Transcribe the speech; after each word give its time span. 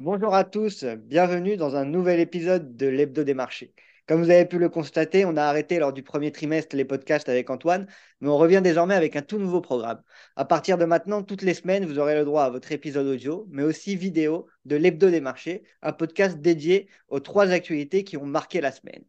Bonjour 0.00 0.34
à 0.34 0.44
tous, 0.44 0.84
bienvenue 0.84 1.58
dans 1.58 1.76
un 1.76 1.84
nouvel 1.84 2.20
épisode 2.20 2.74
de 2.74 2.86
l'Hebdo 2.86 3.22
des 3.22 3.34
marchés. 3.34 3.74
Comme 4.06 4.22
vous 4.22 4.30
avez 4.30 4.46
pu 4.46 4.58
le 4.58 4.70
constater, 4.70 5.26
on 5.26 5.36
a 5.36 5.42
arrêté 5.42 5.78
lors 5.78 5.92
du 5.92 6.02
premier 6.02 6.32
trimestre 6.32 6.74
les 6.74 6.86
podcasts 6.86 7.28
avec 7.28 7.50
Antoine, 7.50 7.86
mais 8.22 8.30
on 8.30 8.38
revient 8.38 8.62
désormais 8.64 8.94
avec 8.94 9.14
un 9.14 9.20
tout 9.20 9.36
nouveau 9.38 9.60
programme. 9.60 10.02
À 10.36 10.46
partir 10.46 10.78
de 10.78 10.86
maintenant, 10.86 11.22
toutes 11.22 11.42
les 11.42 11.52
semaines, 11.52 11.84
vous 11.84 11.98
aurez 11.98 12.14
le 12.14 12.24
droit 12.24 12.44
à 12.44 12.48
votre 12.48 12.72
épisode 12.72 13.08
audio, 13.08 13.46
mais 13.50 13.62
aussi 13.62 13.94
vidéo 13.94 14.46
de 14.64 14.76
l'Hebdo 14.76 15.10
des 15.10 15.20
marchés, 15.20 15.64
un 15.82 15.92
podcast 15.92 16.38
dédié 16.38 16.88
aux 17.08 17.20
trois 17.20 17.50
actualités 17.50 18.02
qui 18.02 18.16
ont 18.16 18.24
marqué 18.24 18.62
la 18.62 18.72
semaine. 18.72 19.04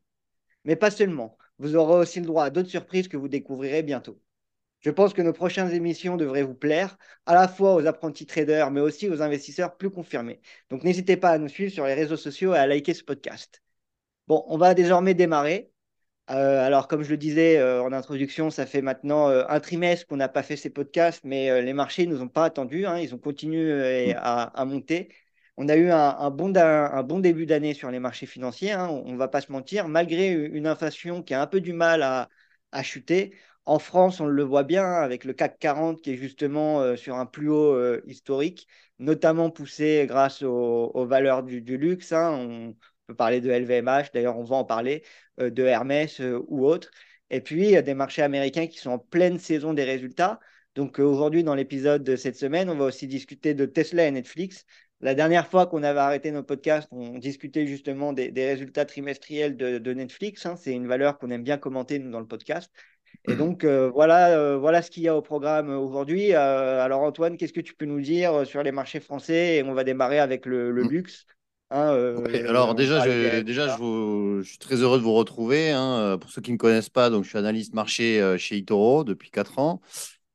Mais 0.66 0.76
pas 0.76 0.92
seulement, 0.92 1.38
vous 1.58 1.78
aurez 1.78 2.02
aussi 2.02 2.20
le 2.20 2.26
droit 2.26 2.44
à 2.44 2.50
d'autres 2.50 2.68
surprises 2.68 3.08
que 3.08 3.16
vous 3.16 3.30
découvrirez 3.30 3.82
bientôt. 3.82 4.20
Je 4.82 4.90
pense 4.90 5.14
que 5.14 5.22
nos 5.22 5.34
prochaines 5.34 5.72
émissions 5.72 6.18
devraient 6.18 6.44
vous 6.44 6.56
plaire, 6.56 6.98
à 7.26 7.36
la 7.36 7.48
fois 7.48 7.76
aux 7.76 7.86
apprentis 7.86 8.26
traders, 8.26 8.72
mais 8.72 8.82
aussi 8.82 9.10
aux 9.10 9.22
investisseurs 9.22 9.78
plus 9.78 9.92
confirmés. 9.92 10.42
Donc 10.70 10.84
n'hésitez 10.84 11.18
pas 11.18 11.30
à 11.30 11.38
nous 11.38 11.50
suivre 11.50 11.72
sur 11.72 11.86
les 11.86 11.94
réseaux 11.94 12.18
sociaux 12.18 12.54
et 12.56 12.58
à 12.58 12.66
liker 12.68 12.94
ce 12.94 13.04
podcast. 13.04 13.62
Bon, 14.28 14.44
on 14.48 14.58
va 14.58 14.74
désormais 14.74 15.14
démarrer. 15.14 15.72
Euh, 16.30 16.66
alors, 16.66 16.88
comme 16.88 17.04
je 17.04 17.10
le 17.10 17.18
disais 17.18 17.58
euh, 17.58 17.84
en 17.84 17.92
introduction, 17.92 18.50
ça 18.50 18.66
fait 18.66 18.82
maintenant 18.82 19.30
euh, 19.30 19.44
un 19.50 19.60
trimestre 19.60 20.08
qu'on 20.08 20.16
n'a 20.18 20.30
pas 20.30 20.44
fait 20.44 20.56
ces 20.56 20.70
podcasts, 20.70 21.24
mais 21.26 21.62
les 21.62 21.74
marchés 21.74 22.06
ne 22.08 22.14
nous 22.16 22.22
ont 22.22 22.30
pas 22.30 22.46
attendus. 22.46 22.86
Hein. 22.86 23.00
ils 23.00 23.14
ont 23.14 23.18
continué 23.18 24.14
à, 24.16 24.66
monter. 24.66 25.10
On 25.58 25.68
a 25.70 25.76
eu 25.76 25.92
un, 25.92 26.32
bon, 26.32 27.20
début 27.20 27.46
d'année 27.46 27.74
sur 27.74 27.92
les 27.92 28.00
marchés 28.00 28.26
financiers, 28.26 28.72
hein. 28.72 28.88
on 28.90 29.12
ne 29.12 29.18
va 29.18 29.28
pas 29.28 29.42
se 29.42 29.52
mentir, 29.52 29.88
malgré 29.88 30.32
une 30.32 30.68
inflation 30.68 31.22
qui 31.24 31.34
a 31.34 31.42
un 31.42 31.48
peu 31.48 31.62
du 31.62 31.74
mal 31.74 32.02
à 32.04 32.84
chuter. 32.84 33.36
En 33.66 33.80
France, 33.80 34.20
on 34.20 34.26
le 34.26 34.44
voit 34.44 34.64
bien 34.64 34.86
avec 34.86 35.24
le 35.24 35.34
CAC 35.34 35.60
40 35.60 36.02
qui 36.02 36.12
est 36.12 36.18
justement 36.18 36.82
euh, 36.82 36.96
sur 36.96 37.16
un 37.16 37.26
plus 37.26 37.50
haut 37.50 37.74
euh, 37.76 38.02
historique, 38.08 38.68
notamment 39.00 39.50
poussé 39.52 40.06
grâce 40.08 40.42
aux, 40.44 41.06
valeurs 41.06 41.44
du, 41.44 41.62
luxe. 41.78 42.12
Hein. 42.12 42.32
On 42.40 42.76
peut 43.08 43.16
parler 43.16 43.40
de 43.42 43.50
LVMH, 43.52 44.12
d'ailleurs 44.14 44.38
on 44.38 44.44
va 44.44 44.56
en 44.58 44.66
parler, 44.66 45.04
euh, 45.40 45.50
de 45.50 45.64
Hermès 45.64 46.20
ou 46.48 46.66
autres. 46.66 46.92
Et 47.30 47.42
puis, 47.42 47.64
il 47.64 47.72
y 47.72 47.78
a 47.78 47.82
des 47.82 47.94
marchés 47.94 48.24
américains 48.24 48.68
qui 48.68 48.78
sont 48.80 48.92
en 48.92 49.00
pleine 49.00 49.40
saison 49.40 49.74
des 49.74 49.84
résultats. 49.86 50.40
Donc 50.76 51.00
aujourd'hui, 51.00 51.44
dans 51.44 51.56
l'épisode 51.56 52.04
de 52.04 52.16
cette 52.16 52.36
semaine, 52.38 52.70
on 52.70 52.76
va 52.76 52.86
aussi 52.86 53.08
discuter 53.08 53.54
de 53.54 53.66
Tesla 53.66 54.08
et 54.08 54.12
Netflix. 54.12 54.66
La 55.02 55.16
dernière 55.16 55.48
fois 55.48 55.66
qu'on 55.66 55.82
avait 55.84 56.00
arrêté 56.00 56.32
nos 56.32 56.44
podcasts, 56.44 56.88
on 56.92 57.18
discutait 57.18 57.66
justement 57.66 58.14
des, 58.14 58.32
résultats 58.36 58.86
trimestriels 58.86 59.58
de, 59.58 59.94
Netflix. 59.94 60.46
Hein. 60.46 60.56
C'est 60.58 60.74
une 60.74 60.88
valeur 60.88 61.18
qu'on 61.18 61.32
aime 61.32 61.44
bien 61.44 61.58
commenter, 61.58 61.98
nous, 62.00 62.12
dans 62.12 62.20
le 62.20 62.28
podcast. 62.28 62.72
Et 63.28 63.36
donc, 63.36 63.64
euh, 63.64 63.90
voilà, 63.90 64.38
euh, 64.38 64.58
voilà 64.58 64.82
ce 64.82 64.90
qu'il 64.90 65.04
y 65.04 65.08
a 65.08 65.16
au 65.16 65.22
programme 65.22 65.70
aujourd'hui. 65.70 66.34
Euh, 66.34 66.84
alors, 66.84 67.02
Antoine, 67.02 67.38
qu'est-ce 67.38 67.54
que 67.54 67.62
tu 67.62 67.76
peux 67.76 67.86
nous 67.86 68.02
dire 68.02 68.48
sur 68.48 68.64
les 68.64 68.72
marchés 68.72 69.00
français? 69.00 69.58
Et 69.58 69.64
on 69.64 69.74
va 69.74 69.84
démarrer 69.84 70.20
avec 70.20 70.46
le, 70.46 70.72
mm. 70.72 70.90
luxe. 70.90 71.26
Hein, 71.70 71.96
alors 72.50 72.76
déjà, 72.76 73.00
je, 73.00 73.40
déjà 73.42 73.78
je, 73.78 74.42
suis 74.44 74.58
très 74.58 74.76
heureux 74.76 74.98
de 74.98 75.04
vous 75.04 75.14
retrouver. 75.14 75.72
Hein. 75.72 76.18
Pour 76.20 76.30
ceux 76.30 76.42
qui 76.42 76.52
ne 76.52 76.56
me 76.56 76.60
connaissent 76.60 76.90
pas, 76.90 77.10
donc, 77.10 77.24
je 77.24 77.30
suis 77.30 77.38
analyste 77.38 77.74
marché 77.74 78.36
chez 78.38 78.58
Itoro 78.58 79.04
depuis 79.04 79.30
4 79.30 79.60
ans. 79.60 79.82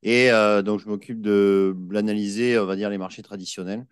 Et 0.01 0.29
donc, 0.63 0.79
je 0.79 0.87
m'occupe 0.87 1.21
de 1.21 1.75
l'analyser, 1.91 2.57
on 2.57 2.65
va 2.65 2.75
dire, 2.75 2.89
les 2.89 2.97
marchés 2.97 3.21
traditionnels. 3.21 3.85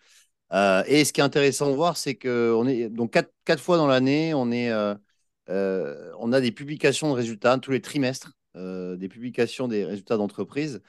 et 0.87 1.05
ce 1.05 1.13
qui 1.13 1.19
est 1.19 1.23
intéressant 1.23 1.69
de 1.69 1.75
voir, 1.75 1.97
c'est 1.97 2.15
qu'on 2.15 2.65
est 2.65 2.89
donc 2.89 3.11
quatre, 3.11 3.31
quatre 3.43 3.61
fois 3.61 3.77
dans 3.77 3.87
l'année, 3.87 4.33
on, 4.33 4.51
est, 4.51 4.71
on 5.47 6.33
a 6.33 6.41
des 6.41 6.51
publications 6.51 7.09
de 7.09 7.15
résultats 7.15 7.59
tous 7.59 7.71
les 7.71 7.81
trimestres. 7.81 8.31
Euh, 8.55 8.95
des 8.95 9.09
publications 9.09 9.67
des 9.67 9.83
résultats 9.83 10.15
d'entreprise. 10.17 10.81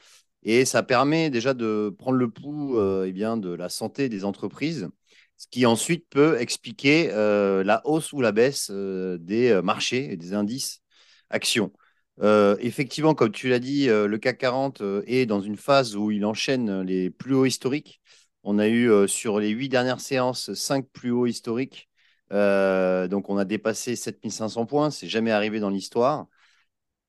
Et 0.44 0.64
ça 0.64 0.84
permet 0.84 1.30
déjà 1.30 1.52
de 1.54 1.94
prendre 1.98 2.16
le 2.16 2.30
pouls 2.30 2.78
euh, 2.78 3.06
eh 3.08 3.12
bien, 3.12 3.36
de 3.36 3.52
la 3.52 3.68
santé 3.68 4.08
des 4.08 4.24
entreprises, 4.24 4.88
ce 5.36 5.46
qui 5.50 5.66
ensuite 5.66 6.08
peut 6.08 6.40
expliquer 6.40 7.10
euh, 7.12 7.64
la 7.64 7.82
hausse 7.84 8.12
ou 8.12 8.20
la 8.20 8.30
baisse 8.30 8.70
des 8.70 9.60
marchés 9.64 10.12
et 10.12 10.16
des 10.16 10.34
indices 10.34 10.82
actions. 11.30 11.72
effectivement, 12.60 13.14
comme 13.14 13.32
tu 13.32 13.48
l'as 13.48 13.58
dit, 13.58 13.86
le 13.88 14.16
CAC 14.18 14.38
40 14.38 14.82
est 15.06 15.26
dans 15.26 15.40
une 15.40 15.56
phase 15.56 15.96
où 15.96 16.10
il 16.12 16.24
enchaîne 16.24 16.82
les 16.82 17.10
plus 17.10 17.34
hauts 17.34 17.46
historiques. 17.46 18.00
On 18.44 18.58
a 18.58 18.68
eu 18.68 19.08
sur 19.08 19.40
les 19.40 19.48
huit 19.50 19.68
dernières 19.68 20.00
séances 20.00 20.54
cinq 20.54 20.86
plus 20.92 21.10
hauts 21.10 21.26
historiques. 21.26 21.88
donc 22.30 23.28
on 23.28 23.36
a 23.38 23.44
dépassé 23.44 23.96
7500 23.96 24.66
points, 24.66 24.90
c'est 24.90 25.08
jamais 25.08 25.32
arrivé 25.32 25.58
dans 25.60 25.70
l'histoire 25.70 26.28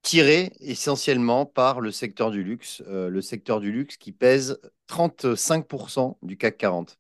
tiré 0.02 0.54
essentiellement 0.60 1.46
par 1.46 1.82
le 1.82 1.92
secteur 1.92 2.32
du 2.32 2.44
luxe, 2.44 2.82
euh, 2.88 3.10
le 3.10 3.22
secteur 3.22 3.60
du 3.60 3.72
luxe 3.72 3.98
qui 3.98 4.12
pèse 4.12 4.60
35% 4.88 6.18
du 6.22 6.38
CAC 6.38 6.58
40. 6.58 6.98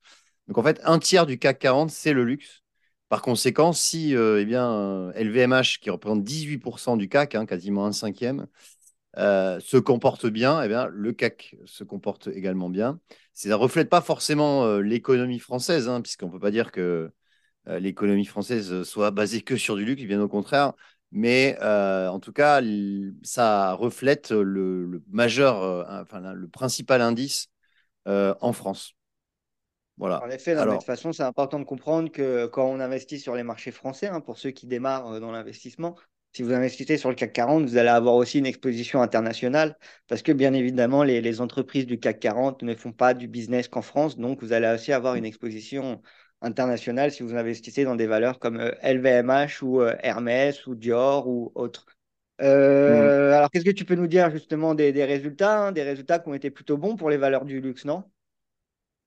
Donc 0.47 0.57
en 0.57 0.63
fait, 0.63 0.81
un 0.83 0.99
tiers 0.99 1.25
du 1.25 1.39
CAC 1.39 1.59
40, 1.59 1.89
c'est 1.89 2.13
le 2.13 2.23
luxe. 2.23 2.63
Par 3.09 3.21
conséquent, 3.21 3.71
si 3.71 4.15
euh, 4.15 4.41
eh 4.41 4.45
bien, 4.45 5.11
LVMH, 5.15 5.79
qui 5.81 5.89
représente 5.89 6.23
18% 6.23 6.97
du 6.97 7.07
CAC, 7.07 7.35
hein, 7.35 7.45
quasiment 7.45 7.85
un 7.85 7.93
cinquième, 7.93 8.47
euh, 9.17 9.59
se 9.61 9.77
comporte 9.77 10.27
bien, 10.27 10.61
eh 10.61 10.67
bien, 10.67 10.87
le 10.91 11.13
CAC 11.13 11.55
se 11.65 11.83
comporte 11.85 12.27
également 12.27 12.69
bien. 12.69 12.99
Ça 13.33 13.49
ne 13.49 13.53
reflète 13.53 13.89
pas 13.89 14.01
forcément 14.01 14.77
l'économie 14.79 15.39
française, 15.39 15.87
hein, 15.87 16.01
puisqu'on 16.01 16.27
ne 16.27 16.31
peut 16.33 16.39
pas 16.39 16.51
dire 16.51 16.71
que 16.71 17.11
l'économie 17.67 18.25
française 18.25 18.83
soit 18.83 19.11
basée 19.11 19.41
que 19.41 19.57
sur 19.57 19.75
du 19.75 19.85
luxe, 19.85 20.03
bien 20.03 20.21
au 20.21 20.27
contraire. 20.27 20.73
Mais 21.11 21.57
euh, 21.61 22.09
en 22.09 22.19
tout 22.19 22.33
cas, 22.33 22.61
ça 23.23 23.73
reflète 23.73 24.31
le, 24.31 25.01
majeur, 25.09 25.63
euh, 25.63 26.01
enfin, 26.01 26.33
le 26.33 26.47
principal 26.47 27.01
indice 27.01 27.47
euh, 28.07 28.35
en 28.41 28.53
France. 28.53 28.93
Voilà. 29.97 30.21
En 30.23 30.29
effet, 30.29 30.53
de 30.55 30.63
toute 30.63 30.83
façon, 30.83 31.11
c'est 31.11 31.23
important 31.23 31.59
de 31.59 31.63
comprendre 31.63 32.11
que 32.11 32.45
quand 32.47 32.65
on 32.65 32.79
investit 32.79 33.19
sur 33.19 33.35
les 33.35 33.43
marchés 33.43 33.71
français, 33.71 34.07
hein, 34.07 34.21
pour 34.21 34.37
ceux 34.37 34.51
qui 34.51 34.67
démarrent 34.67 35.19
dans 35.19 35.31
l'investissement, 35.31 35.95
si 36.33 36.43
vous 36.43 36.53
investissez 36.53 36.97
sur 36.97 37.09
le 37.09 37.15
CAC 37.15 37.33
40, 37.33 37.63
vous 37.63 37.77
allez 37.77 37.89
avoir 37.89 38.13
aussi 38.13 38.37
une 38.37 38.45
exposition 38.45 39.01
internationale 39.01 39.75
parce 40.07 40.21
que 40.21 40.31
bien 40.31 40.53
évidemment, 40.53 41.03
les, 41.03 41.19
les 41.19 41.41
entreprises 41.41 41.87
du 41.87 41.99
CAC 41.99 42.19
40 42.19 42.61
ne 42.61 42.75
font 42.75 42.91
pas 42.91 43.15
du 43.15 43.27
business 43.27 43.67
qu'en 43.67 43.81
France. 43.81 44.17
Donc, 44.17 44.43
vous 44.43 44.53
allez 44.53 44.67
aussi 44.67 44.93
avoir 44.93 45.15
une 45.15 45.25
exposition 45.25 45.99
international 46.41 47.11
si 47.11 47.23
vous 47.23 47.35
investissez 47.35 47.83
dans 47.83 47.95
des 47.95 48.07
valeurs 48.07 48.39
comme 48.39 48.59
LVMH 48.83 49.63
euh, 49.63 49.65
ou 49.65 49.81
euh, 49.81 49.95
Hermès 49.99 50.67
ou 50.67 50.75
Dior 50.75 51.27
ou 51.27 51.51
autres. 51.55 51.85
Euh, 52.41 53.31
mm. 53.31 53.33
Alors, 53.33 53.49
qu'est-ce 53.49 53.65
que 53.65 53.71
tu 53.71 53.85
peux 53.85 53.95
nous 53.95 54.07
dire 54.07 54.29
justement 54.29 54.75
des, 54.75 54.91
résultats, 55.03 55.67
hein, 55.67 55.71
des 55.71 55.83
résultats 55.83 56.19
qui 56.19 56.29
ont 56.29 56.33
été 56.33 56.51
plutôt 56.51 56.77
bons 56.77 56.95
pour 56.95 57.09
les 57.09 57.17
valeurs 57.17 57.45
du 57.45 57.61
luxe, 57.61 57.85
non? 57.85 58.03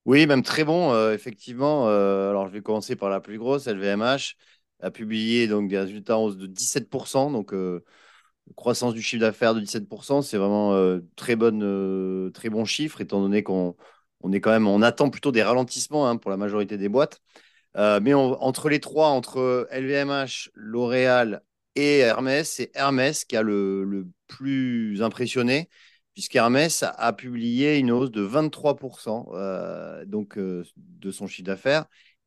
Oui, 0.06 0.26
même 0.26 0.42
très 0.42 0.64
bons, 0.64 1.10
effectivement. 1.10 1.86
alors, 1.86 2.48
je 2.48 2.52
vais 2.52 2.62
commencer 2.62 2.96
par 2.96 3.10
la 3.10 3.20
plus 3.20 3.38
grosse, 3.38 3.66
LVMH 3.68 4.34
a 4.82 4.91
publié 4.91 5.47
donc 5.47 5.68
des 5.68 5.78
résultats 5.78 6.16
en 6.16 6.24
hausse 6.24 6.38
de 6.38 6.47
17%, 6.47 7.30
donc 7.30 7.54
croissance 8.56 8.94
du 8.94 9.02
chiffre 9.02 9.20
d'affaires 9.20 9.54
de 9.54 9.60
17%, 9.60 10.22
c'est 10.22 10.38
vraiment 10.38 10.98
très, 11.16 11.36
bonne, 11.36 12.32
très 12.32 12.48
bon 12.48 12.64
chiffre, 12.64 13.02
étant 13.02 13.20
donné 13.20 13.42
qu'on 13.42 13.76
on 14.22 14.82
attend 14.82 15.10
plutôt 15.10 15.32
des 15.32 15.42
ralentissements 15.42 16.08
hein, 16.08 16.16
pour 16.16 16.31
la 16.31 16.36
majorité 16.36 16.76
des 16.76 16.88
boîtes. 16.88 17.20
Euh, 17.76 18.00
mais 18.03 18.14
entre 18.14 18.69
les 18.69 18.81
trois, 18.81 19.08
entre 19.08 19.69
LVMH, 19.70 20.50
L'Oréal 20.54 21.42
et 21.76 21.98
Hermès, 21.98 22.50
c'est 22.50 22.70
Hermès 22.75 23.25
qui 23.25 23.36
a 23.36 23.42
le, 23.42 24.09
plus 24.26 25.03
impressionné, 25.03 25.69
puisqu'Hermès 26.14 26.82
a, 26.82 27.12
publié 27.12 27.78
une 27.78 27.91
hausse 27.91 28.10
de 28.10 28.22
23% 28.22 29.30
euh, 29.34 30.04
donc, 30.04 30.38
euh, 30.38 30.64
de 30.76 31.10
son 31.10 31.26
chiffre 31.26 31.47
d'affaires. 31.47 31.86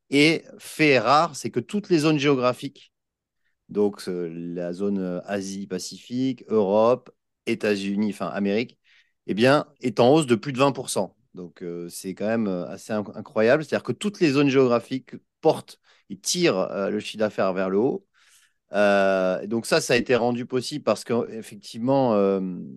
Et 0.09 0.43
fait 0.59 0.99
rare, 0.99 1.35
c'est 1.35 1.51
que 1.51 1.59
toutes 1.59 1.89
les 1.89 1.99
zones 1.99 2.19
géographiques, 2.19 2.93
donc 3.69 4.03
la 4.07 4.73
zone 4.73 5.21
Asie-Pacifique, 5.25 6.43
Europe, 6.47 7.11
États-Unis, 7.47 8.11
enfin 8.11 8.27
Amérique, 8.27 8.77
eh 9.27 9.33
bien, 9.33 9.65
est 9.81 9.99
en 9.99 10.13
hausse 10.13 10.27
de 10.27 10.35
plus 10.35 10.53
de 10.53 10.59
20%. 10.59 11.15
Donc, 11.33 11.63
euh, 11.63 11.89
c'est 11.89 12.13
quand 12.13 12.27
même 12.27 12.47
euh, 12.47 12.67
assez 12.67 12.93
incroyable. 12.93 13.63
C'est-à-dire 13.63 13.83
que 13.83 13.91
toutes 13.91 14.19
les 14.19 14.31
zones 14.31 14.49
géographiques 14.49 15.15
portent 15.41 15.79
et 16.09 16.17
tirent 16.17 16.57
euh, 16.57 16.89
le 16.89 16.99
chiffre 16.99 17.19
d'affaires 17.19 17.53
vers 17.53 17.69
le 17.69 17.79
haut. 17.79 18.05
donc 18.71 19.65
ça, 19.65 19.81
ça 19.81 19.93
a 19.93 19.97
été 19.97 20.15
rendu 20.15 20.45
possible 20.45 20.83
parce 20.83 21.03
qu'effectivement, 21.03 22.11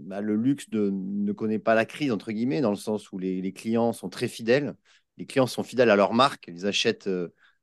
bah, 0.07 0.21
le 0.21 0.37
luxe 0.37 0.67
ne 0.73 1.33
connaît 1.33 1.59
pas 1.59 1.75
la 1.75 1.87
crise, 1.87 2.13
entre 2.13 2.33
guillemets, 2.33 2.61
dans 2.61 2.71
le 2.71 2.77
sens 2.77 3.13
où 3.13 3.19
les, 3.19 3.53
clients 3.53 3.93
sont 3.93 4.09
très 4.09 4.29
fidèles. 4.29 4.75
Les 5.17 5.27
clients 5.27 5.47
sont 5.47 5.63
fidèles 5.63 5.91
à 5.91 5.97
leur 5.97 6.13
marque. 6.13 6.49
Ils 6.49 6.67
achètent 6.67 7.09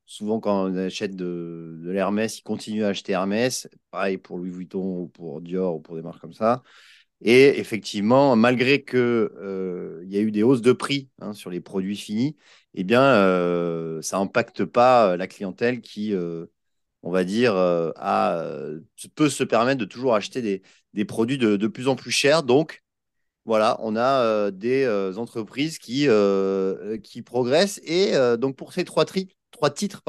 souvent 0.06 0.40
quand 0.40 0.66
on 0.66 0.76
achète 0.76 1.16
de, 1.16 1.80
de 1.84 1.92
l'Hermès, 1.92 2.40
ils 2.40 2.44
continuent 2.44 2.86
à 2.86 2.90
acheter 2.90 3.14
Hermès. 3.14 3.68
Pareil 3.92 4.18
pour 4.18 4.38
Louis 4.38 4.50
Vuitton 4.50 5.02
ou 5.02 5.08
pour 5.08 5.42
Dior 5.42 5.76
ou 5.76 5.80
pour 5.80 5.96
des 5.96 6.02
marques 6.02 6.22
comme 6.22 6.34
ça. 6.34 6.64
Et 7.22 7.60
effectivement, 7.60 8.36
malgré 8.36 8.84
qu'il 8.84 9.00
euh, 9.00 10.04
y 10.08 10.18
a 10.18 10.22
eu 10.22 10.32
des 10.32 10.44
hausses 10.44 10.62
de 10.62 10.74
prix 10.74 11.10
hein, 11.20 11.34
sur 11.34 11.50
les 11.50 11.62
produits 11.62 11.96
finis, 11.96 12.36
eh 12.74 12.84
bien, 12.84 13.02
euh, 13.02 14.02
ça 14.02 14.18
n'impacte 14.18 14.66
pas 14.66 15.16
la 15.16 15.28
clientèle 15.28 15.82
qui, 15.82 16.14
euh, 16.14 16.48
on 17.04 17.12
va 17.12 17.24
dire, 17.24 17.54
peut 19.16 19.30
se 19.30 19.44
permettre 19.44 19.80
de 19.80 19.86
toujours 19.86 20.16
acheter 20.16 20.42
des, 20.94 21.06
produits 21.06 21.38
de, 21.38 21.68
plus 21.68 21.88
en 21.88 21.96
plus 21.96 22.12
chers. 22.12 22.44
Donc, 22.44 22.84
voilà, 23.46 23.78
on 23.82 23.96
a 23.96 24.52
des 24.52 24.88
entreprises 25.18 25.78
qui, 25.80 26.08
progressent. 27.26 27.80
Et 27.84 28.14
donc, 28.38 28.56
pour 28.58 28.74
ces 28.74 28.84
trois, 28.86 29.06
titres, 29.06 30.04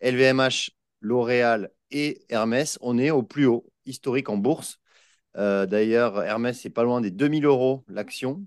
LVMH, 0.00 0.70
L'Oréal 1.00 1.70
et 1.90 2.24
Hermès, 2.28 2.78
on 2.80 2.98
est 2.98 3.10
au 3.10 3.22
plus 3.22 3.46
haut 3.46 3.66
historique 3.84 4.28
en 4.28 4.36
bourse. 4.36 4.78
Euh, 5.36 5.66
d'ailleurs, 5.66 6.22
Hermès, 6.22 6.58
c'est 6.60 6.70
pas 6.70 6.82
loin 6.84 7.00
des 7.00 7.10
2000 7.10 7.44
euros 7.44 7.84
l'action. 7.88 8.44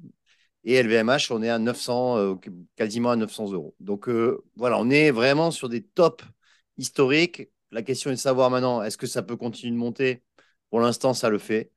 Et 0.64 0.74
LVMH, 0.76 1.32
on 1.32 1.42
est 1.44 1.50
à 1.50 1.60
900, 1.60 2.18
euh, 2.18 2.36
quasiment 2.76 3.12
à 3.12 3.16
900 3.16 3.52
euros. 3.52 3.76
Donc 3.80 4.10
euh, 4.10 4.44
voilà, 4.56 4.78
on 4.80 4.90
est 4.90 5.12
vraiment 5.12 5.52
sur 5.52 5.70
des 5.70 5.84
tops 5.84 6.24
historiques. 6.78 7.50
La 7.72 7.82
question 7.84 8.10
est 8.12 8.16
de 8.16 8.20
savoir 8.20 8.50
maintenant, 8.50 8.82
est-ce 8.84 8.98
que 8.98 9.08
ça 9.08 9.22
peut 9.24 9.38
continuer 9.38 9.72
de 9.74 9.78
monter? 9.78 10.24
Pour 10.70 10.80
l'instant, 10.82 11.14
ça 11.14 11.30
le 11.30 11.38
fait. 11.40 11.72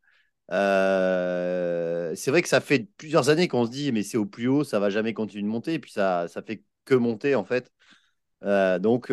c'est 0.50 2.30
vrai 2.30 2.42
que 2.42 2.48
ça 2.48 2.60
fait 2.60 2.88
plusieurs 2.96 3.28
années 3.28 3.48
qu'on 3.48 3.64
se 3.66 3.70
dit, 3.70 3.92
mais 3.92 4.02
c'est 4.02 4.16
au 4.18 4.26
plus 4.26 4.48
haut, 4.48 4.64
ça 4.64 4.78
va 4.80 4.90
jamais 4.90 5.14
continuer 5.14 5.42
de 5.42 5.48
monter. 5.48 5.74
Et 5.74 5.78
puis 5.78 5.92
ça, 5.92 6.28
ça 6.28 6.42
fait 6.42 6.62
que 6.84 6.94
monter 6.94 7.34
en 7.34 7.44
fait. 7.44 7.70
Euh, 8.44 8.78
donc, 8.78 9.12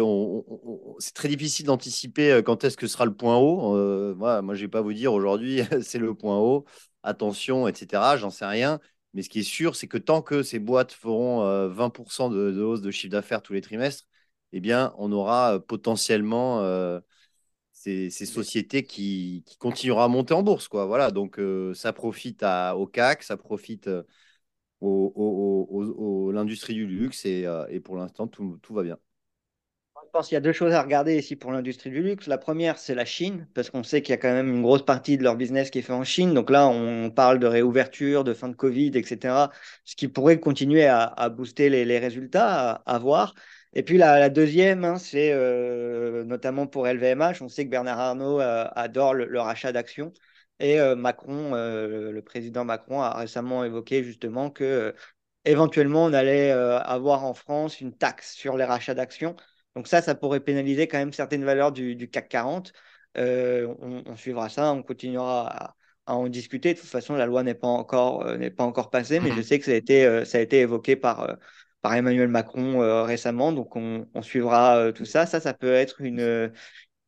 c'est 0.99 1.13
très 1.13 1.27
difficile 1.27 1.65
d'anticiper 1.67 2.31
euh, 2.31 2.41
quand 2.41 2.63
est-ce 2.63 2.77
que 2.77 2.87
sera 2.87 3.05
le 3.05 3.13
point 3.13 3.37
haut. 3.37 3.75
Euh, 3.75 4.15
moi, 4.15 4.41
je 4.55 4.61
ne 4.61 4.65
vais 4.65 4.67
pas 4.67 4.81
vous 4.81 4.93
dire 4.93 5.13
aujourd'hui, 5.13 5.61
c'est 5.83 5.99
le 5.99 6.15
point 6.15 6.37
haut, 6.39 6.65
attention, 7.03 7.67
etc. 7.67 8.17
J'en 8.17 8.29
sais 8.31 8.45
rien. 8.45 8.79
Mais 9.13 9.23
ce 9.23 9.29
qui 9.29 9.39
est 9.39 9.43
sûr, 9.43 9.75
c'est 9.75 9.87
que 9.87 9.97
tant 9.97 10.21
que 10.21 10.43
ces 10.43 10.59
boîtes 10.59 10.91
feront 10.91 11.67
20% 11.69 12.29
de, 12.29 12.61
hausse 12.61 12.81
de 12.81 12.91
chiffre 12.91 13.11
d'affaires 13.11 13.41
tous 13.41 13.53
les 13.53 13.61
trimestres, 13.61 14.05
eh 14.51 14.59
bien, 14.59 14.93
on 14.97 15.11
aura 15.11 15.59
potentiellement 15.59 16.61
ces, 17.73 18.09
sociétés 18.11 18.83
qui, 18.83 19.43
qui 19.47 19.57
continueront 19.57 20.01
à 20.01 20.07
monter 20.07 20.33
en 20.33 20.43
bourse. 20.43 20.67
Quoi. 20.67 20.85
Voilà, 20.85 21.11
donc, 21.11 21.39
ça 21.73 21.93
profite 21.93 22.43
à, 22.43 22.75
au 22.77 22.85
CAC, 22.87 23.23
ça 23.23 23.37
profite 23.37 23.89
au, 24.81 26.31
l'industrie 26.31 26.75
du 26.75 26.85
luxe 26.85 27.25
et, 27.25 27.47
et 27.69 27.79
pour 27.79 27.97
l'instant, 27.97 28.27
tout, 28.27 28.59
tout 28.61 28.73
va 28.75 28.83
bien. 28.83 28.97
Je 30.09 30.11
pense 30.17 30.27
qu'il 30.27 30.33
y 30.33 30.37
a 30.37 30.41
deux 30.41 30.53
choses 30.53 30.73
à 30.73 30.81
regarder 30.81 31.19
ici 31.19 31.35
pour 31.35 31.51
l'industrie 31.51 31.91
du 31.91 32.01
luxe. 32.01 32.25
La 32.25 32.39
première, 32.39 32.79
c'est 32.79 32.95
la 32.95 33.05
Chine, 33.05 33.47
parce 33.53 33.69
qu'on 33.69 33.83
sait 33.83 34.01
qu'il 34.01 34.09
y 34.09 34.13
a 34.15 34.17
quand 34.17 34.33
même 34.33 34.49
une 34.49 34.63
grosse 34.63 34.83
partie 34.83 35.19
de 35.19 35.23
leur 35.23 35.35
business 35.35 35.69
qui 35.69 35.77
est 35.77 35.81
fait 35.83 35.93
en 35.93 36.03
Chine. 36.03 36.33
Donc 36.33 36.49
là, 36.49 36.67
on 36.67 37.11
parle 37.11 37.37
de 37.37 37.45
réouverture, 37.45 38.23
de 38.23 38.33
fin 38.33 38.49
de 38.49 38.55
Covid, 38.55 38.91
etc. 38.95 39.51
Ce 39.85 39.95
qui 39.95 40.07
pourrait 40.07 40.39
continuer 40.39 40.87
à, 40.87 41.29
booster 41.29 41.69
les, 41.69 41.99
résultats, 41.99 42.81
à, 42.87 42.97
voir. 42.97 43.35
Et 43.73 43.83
puis 43.83 43.99
la, 43.99 44.29
deuxième, 44.29 44.83
hein, 44.83 44.97
c'est 44.97 45.31
euh, 45.31 46.23
notamment 46.23 46.65
pour 46.65 46.87
LVMH. 46.87 47.43
On 47.43 47.47
sait 47.47 47.65
que 47.65 47.69
Bernard 47.69 47.99
Arnault 47.99 48.41
euh, 48.41 48.65
adore 48.75 49.13
le, 49.13 49.39
rachat 49.39 49.71
d'actions. 49.71 50.11
Et 50.59 50.79
euh, 50.79 50.95
Macron, 50.95 51.51
le 51.53 52.21
président 52.21 52.65
Macron, 52.65 52.99
a 53.01 53.15
récemment 53.15 53.63
évoqué 53.63 54.03
justement 54.03 54.49
que 54.49 54.95
éventuellement 55.45 56.05
on 56.05 56.13
allait 56.13 56.49
avoir 56.49 57.25
en 57.25 57.35
France 57.35 57.79
une 57.79 57.95
taxe 57.95 58.33
sur 58.33 58.57
les 58.57 58.65
rachats 58.65 58.95
d'actions. 58.95 59.35
Donc 59.79 59.87
ça, 59.87 60.01
ça 60.01 60.13
pourrait 60.13 60.41
pénaliser 60.41 60.89
quand 60.89 60.97
même 60.97 61.13
certaines 61.13 61.45
valeurs 61.45 61.71
du, 61.71 62.09
CAC 62.09 62.27
40. 62.27 62.73
Euh, 63.17 63.73
on, 63.79 64.17
suivra 64.17 64.49
ça, 64.49 64.73
on 64.73 64.83
continuera 64.83 65.73
à, 66.05 66.15
en 66.15 66.27
discuter. 66.27 66.73
De 66.73 66.79
toute 66.81 66.89
façon, 66.89 67.15
la 67.15 67.25
loi 67.25 67.43
n'est 67.43 67.53
pas 67.53 67.69
encore, 67.69 68.25
euh, 68.25 68.35
n'est 68.35 68.49
pas 68.49 68.65
encore 68.65 68.89
passée, 68.89 69.21
mais 69.21 69.29
je 69.29 69.37
mhm. 69.37 69.43
sais 69.43 69.57
que 69.57 69.63
ça 69.63 69.71
a 69.71 69.75
été, 69.75 70.05
euh, 70.05 70.25
ça 70.25 70.37
a 70.39 70.41
été 70.41 70.59
évoqué 70.59 70.97
par, 70.97 71.37
par 71.81 71.93
Emmanuel 71.93 72.27
Macron 72.27 72.79
récemment. 73.05 73.53
Donc 73.53 73.77
on, 73.77 74.05
suivra 74.21 74.91
tout 74.91 75.05
ça. 75.05 75.25
Ça, 75.25 75.39
ça 75.39 75.53
peut 75.53 75.71
être 75.71 76.01
une, 76.01 76.51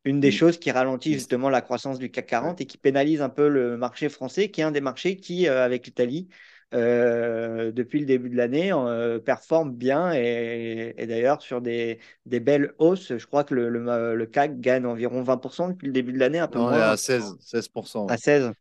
une 0.06 0.20
des 0.20 0.32
choses 0.32 0.58
qui 0.58 0.70
ralentit 0.70 1.12
justement 1.12 1.50
la 1.50 1.60
croissance 1.60 1.98
du 1.98 2.10
CAC 2.10 2.26
40 2.26 2.60
et 2.62 2.66
qui 2.66 2.78
pénalise 2.78 3.20
un 3.20 3.28
peu 3.28 3.48
le 3.48 3.76
marché 3.76 4.08
français, 4.08 4.50
qui 4.50 4.62
est 4.62 4.64
un 4.64 4.70
des 4.70 4.80
marchés 4.80 5.16
qui, 5.16 5.46
avec 5.46 5.84
l'Italie, 5.84 6.30
euh, 6.74 7.70
depuis 7.70 8.00
le 8.00 8.06
début 8.06 8.30
de 8.30 8.36
l'année 8.36 8.72
euh, 8.72 9.18
performe 9.18 9.72
bien 9.72 10.12
et, 10.12 10.94
d'ailleurs 11.06 11.42
sur 11.42 11.60
des, 11.60 11.98
des, 12.24 12.40
belles 12.40 12.72
hausses. 12.78 13.16
Je 13.16 13.26
crois 13.26 13.44
que 13.44 13.54
le, 13.54 13.68
le, 13.68 14.26
CAC 14.26 14.58
gagne 14.60 14.86
environ 14.86 15.22
20% 15.22 15.68
depuis 15.70 15.86
le 15.86 15.92
début 15.92 16.12
de 16.12 16.18
l'année, 16.18 16.38
un 16.38 16.48
peu 16.48 16.58
moins. 16.58 16.72
à 16.72 16.96
16, 16.96 17.36
16%. 17.40 18.10
À 18.10 18.16
16. 18.16 18.52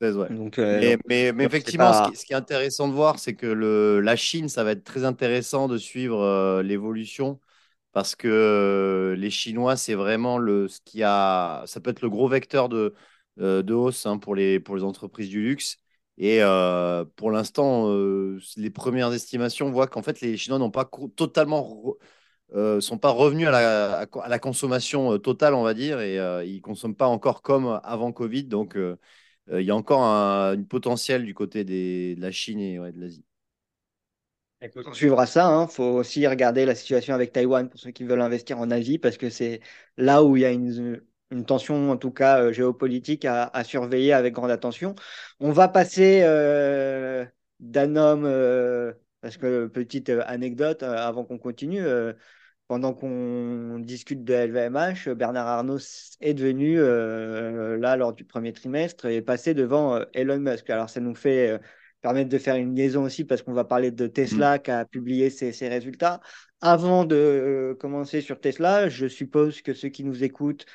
16 0.00 0.16
ouais. 0.16 0.28
donc, 0.30 0.58
euh, 0.58 0.96
mais, 1.06 1.32
mais, 1.32 1.44
effectivement, 1.44 2.10
ce, 2.12 2.24
qui, 2.24 2.32
est 2.32 2.36
intéressant 2.36 2.88
de 2.88 2.92
voir, 2.92 3.20
c'est 3.20 3.34
que 3.34 3.46
le, 3.46 4.00
la 4.00 4.16
Chine, 4.16 4.48
ça 4.48 4.64
va 4.64 4.72
être 4.72 4.84
très 4.84 5.04
intéressant 5.04 5.68
de 5.68 5.78
suivre 5.78 6.60
l'évolution 6.62 7.38
parce 7.92 8.16
que 8.16 9.14
les 9.16 9.30
Chinois, 9.30 9.76
c'est 9.76 9.94
vraiment 9.94 10.38
le, 10.38 10.66
ce 10.66 10.80
qui 10.84 11.04
a, 11.04 11.62
ça 11.66 11.78
peut 11.78 11.90
être 11.90 12.02
le 12.02 12.10
gros 12.10 12.26
vecteur 12.26 12.68
de, 12.68 12.94
de 13.36 13.72
hausse 13.72 14.06
hein, 14.06 14.18
pour, 14.18 14.34
les, 14.34 14.58
pour 14.58 14.74
les 14.74 14.82
entreprises 14.82 15.28
du 15.28 15.44
luxe. 15.44 15.78
Et 16.16 16.42
euh, 16.42 17.04
pour 17.16 17.30
l'instant, 17.30 17.90
euh, 17.90 18.38
les 18.56 18.70
premières 18.70 19.12
estimations 19.12 19.70
voient 19.70 19.88
qu'en 19.88 20.02
fait, 20.02 20.20
les 20.20 20.36
Chinois 20.36 20.58
n'ont 20.58 20.70
pas 20.70 20.88
totalement 21.16 21.96
euh, 22.54 22.80
sont 22.80 22.98
pas 22.98 23.10
revenus 23.10 23.48
à 23.48 24.06
la, 24.28 24.38
consommation 24.38 25.18
totale, 25.18 25.54
on 25.54 25.64
va 25.64 25.74
dire, 25.74 26.00
et 26.00 26.16
ils 26.46 26.60
consomment 26.60 26.94
pas 26.94 27.08
encore 27.08 27.42
comme 27.42 27.80
avant 27.82 28.12
Covid. 28.12 28.44
Donc, 28.44 28.76
il 28.76 29.62
y 29.62 29.70
a 29.70 29.76
encore 29.76 30.02
un, 30.02 30.62
potentiel 30.62 31.24
du 31.24 31.34
côté 31.34 31.64
de 31.64 32.20
la 32.20 32.30
Chine 32.30 32.60
et 32.60 32.78
de 32.78 33.00
l'Asie. 33.00 33.24
On 34.86 34.94
suivra 34.94 35.26
ça. 35.26 35.42
Il 35.42 35.52
hein. 35.52 35.66
faut 35.66 35.84
aussi 35.84 36.26
regarder 36.26 36.64
la 36.64 36.74
situation 36.74 37.12
avec 37.12 37.32
Taïwan 37.32 37.68
pour 37.68 37.78
ceux 37.78 37.90
qui 37.90 38.04
veulent 38.04 38.22
investir 38.22 38.58
en 38.58 38.70
Asie, 38.70 38.98
parce 38.98 39.18
que 39.18 39.30
c'est 39.30 39.60
là 39.98 40.22
où 40.24 40.36
il 40.36 40.42
y 40.42 40.44
a 40.46 40.52
une, 40.52 41.02
une 41.30 41.44
tension 41.44 41.90
en 41.90 41.96
tout 41.96 42.10
cas 42.10 42.40
euh, 42.40 42.52
géopolitique 42.52 43.24
à, 43.24 43.64
surveiller 43.64 44.12
avec 44.12 44.34
grande 44.34 44.50
attention. 44.50 44.94
On 45.40 45.50
va 45.50 45.68
passer 45.68 46.22
euh, 46.24 47.24
d'un 47.60 47.96
homme, 47.96 48.24
euh, 48.24 48.92
parce 49.20 49.36
que 49.36 49.66
petite 49.66 50.10
anecdote 50.10 50.82
avant 50.82 51.24
qu'on 51.24 51.38
continue, 51.38 51.82
pendant 52.68 52.94
qu'on 52.94 53.78
discute 53.78 54.24
de 54.24 54.34
LVMH, 54.34 55.14
Bernard 55.14 55.46
Arnault 55.46 55.78
est 56.20 56.34
devenu, 56.34 56.76
là, 56.76 57.96
lors 57.96 58.12
du 58.12 58.24
premier 58.24 58.52
trimestre, 58.52 59.06
et 59.06 59.22
passé 59.22 59.54
devant 59.54 59.98
Elon 60.12 60.38
Musk. 60.38 60.68
Alors, 60.68 60.90
ça 60.90 61.00
nous 61.00 61.14
fait 61.14 61.58
permettre 62.02 62.28
de 62.28 62.36
faire 62.36 62.56
une 62.56 62.74
liaison 62.74 63.04
aussi, 63.04 63.24
parce 63.24 63.40
qu'on 63.40 63.54
va 63.54 63.64
parler 63.64 63.90
de 63.90 64.06
Tesla 64.06 64.56
mm. 64.56 64.58
qui 64.60 64.70
a 64.70 64.84
publié 64.84 65.30
ses, 65.30 65.52
ses 65.52 65.68
résultats. 65.68 66.20
Avant 66.60 67.06
de 67.06 67.74
commencer 67.80 68.20
sur 68.20 68.40
Tesla, 68.40 68.90
je 68.90 69.06
suppose 69.06 69.62
que 69.62 69.72
ceux 69.72 69.88
qui 69.88 70.04
nous 70.04 70.22
écoutent 70.22 70.66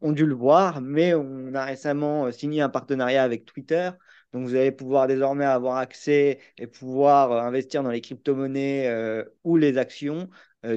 ont 0.00 0.12
dû 0.12 0.26
le 0.26 0.34
voir, 0.34 0.80
mais 0.80 1.14
on 1.14 1.54
a 1.54 1.64
récemment 1.64 2.26
euh, 2.26 2.32
signé 2.32 2.60
un 2.62 2.68
partenariat 2.68 3.22
avec 3.22 3.44
Twitter. 3.44 3.90
Donc, 4.32 4.46
vous 4.46 4.54
allez 4.54 4.72
pouvoir 4.72 5.06
désormais 5.06 5.44
avoir 5.44 5.76
accès 5.76 6.40
et 6.58 6.66
pouvoir 6.66 7.32
euh, 7.32 7.40
investir 7.40 7.82
dans 7.82 7.90
les 7.90 8.00
crypto-monnaies 8.00 8.88
euh, 8.88 9.24
ou 9.44 9.56
les 9.56 9.78
actions 9.78 10.28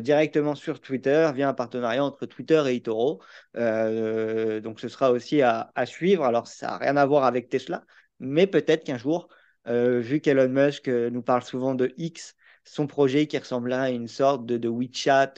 directement 0.01 0.53
sur 0.53 0.81
Twitter 0.81 1.31
via 1.33 1.47
un 1.47 1.53
partenariat 1.53 2.03
entre 2.03 2.25
Twitter 2.25 2.61
et 2.67 2.75
eToro. 2.75 3.21
donc, 3.55 4.81
ce 4.81 4.89
sera 4.89 5.11
aussi 5.11 5.41
à, 5.41 5.71
suivre. 5.85 6.25
Alors, 6.25 6.47
ça 6.47 6.67
n'a 6.67 6.77
rien 6.77 6.97
à 6.97 7.05
voir 7.05 7.23
avec 7.23 7.47
Tesla, 7.47 7.85
mais 8.19 8.47
peut-être 8.47 8.83
qu'un 8.83 8.97
jour, 8.97 9.29
vu 9.65 10.19
qu'Elon 10.19 10.49
Musk 10.49 10.89
nous 10.89 11.21
parle 11.21 11.43
souvent 11.43 11.73
de 11.73 11.93
X, 11.95 12.35
son 12.65 12.85
projet 12.85 13.27
qui 13.27 13.37
ressemblerait 13.37 13.79
à 13.79 13.89
une 13.89 14.09
sorte 14.09 14.45
de 14.45 14.67
WeChat 14.67 15.35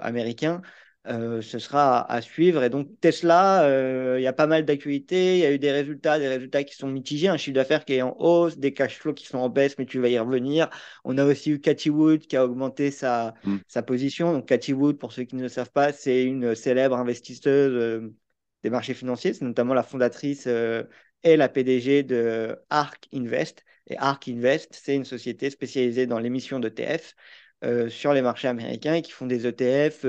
américain, 0.00 0.62
euh, 1.06 1.42
ce 1.42 1.58
sera 1.58 2.10
à, 2.10 2.22
suivre. 2.22 2.62
Et 2.62 2.70
donc 2.70 2.88
Tesla, 3.00 3.64
euh, 3.64 4.16
il 4.18 4.22
y 4.22 4.26
a 4.26 4.32
pas 4.32 4.46
mal 4.46 4.64
d'actualités. 4.64 5.34
Il 5.36 5.40
y 5.40 5.44
a 5.44 5.52
eu 5.52 5.58
des 5.58 5.70
résultats, 5.70 6.18
des 6.18 6.28
résultats 6.28 6.64
qui 6.64 6.74
sont 6.74 6.88
mitigés, 6.88 7.28
un 7.28 7.36
chiffre 7.36 7.54
d'affaires 7.54 7.84
qui 7.84 7.94
est 7.94 8.02
en 8.02 8.16
hausse, 8.18 8.56
des 8.56 8.72
cash 8.72 8.98
flows 8.98 9.12
qui 9.12 9.26
sont 9.26 9.38
en 9.38 9.50
baisse, 9.50 9.76
mais 9.78 9.84
tu 9.84 9.98
vas 10.00 10.08
y 10.08 10.18
revenir. 10.18 10.70
On 11.04 11.18
a 11.18 11.24
aussi 11.24 11.50
eu 11.50 11.60
Cathy 11.60 11.90
Wood 11.90 12.26
qui 12.26 12.36
a 12.36 12.44
augmenté 12.44 12.90
sa, 12.90 13.34
mm. 13.44 13.56
sa 13.68 13.82
position. 13.82 14.32
Donc 14.32 14.46
Cathy 14.48 14.72
Wood, 14.72 14.98
pour 14.98 15.12
ceux 15.12 15.24
qui 15.24 15.36
ne 15.36 15.42
le 15.42 15.48
savent 15.50 15.72
pas, 15.72 15.92
c'est 15.92 16.24
une 16.24 16.54
célèbre 16.54 16.96
investisseuse 16.96 17.74
euh, 17.74 18.14
des 18.62 18.70
marchés 18.70 18.94
financiers. 18.94 19.34
C'est 19.34 19.44
notamment 19.44 19.74
la 19.74 19.82
fondatrice 19.82 20.46
et 20.46 21.36
la 21.36 21.48
PDG 21.50 22.02
de 22.02 22.56
ARK 22.70 23.08
Invest. 23.12 23.62
Et 23.88 23.98
ARK 23.98 24.28
Invest, 24.28 24.80
c'est 24.82 24.94
une 24.94 25.04
société 25.04 25.50
spécialisée 25.50 26.06
dans 26.06 26.18
l'émission 26.18 26.60
d'ETF. 26.60 27.14
sur 27.88 28.14
les 28.14 28.22
marchés 28.22 28.48
américains 28.48 28.94
et 28.94 29.02
qui 29.02 29.12
font 29.12 29.26
des 29.26 29.46
ETF 29.46 30.06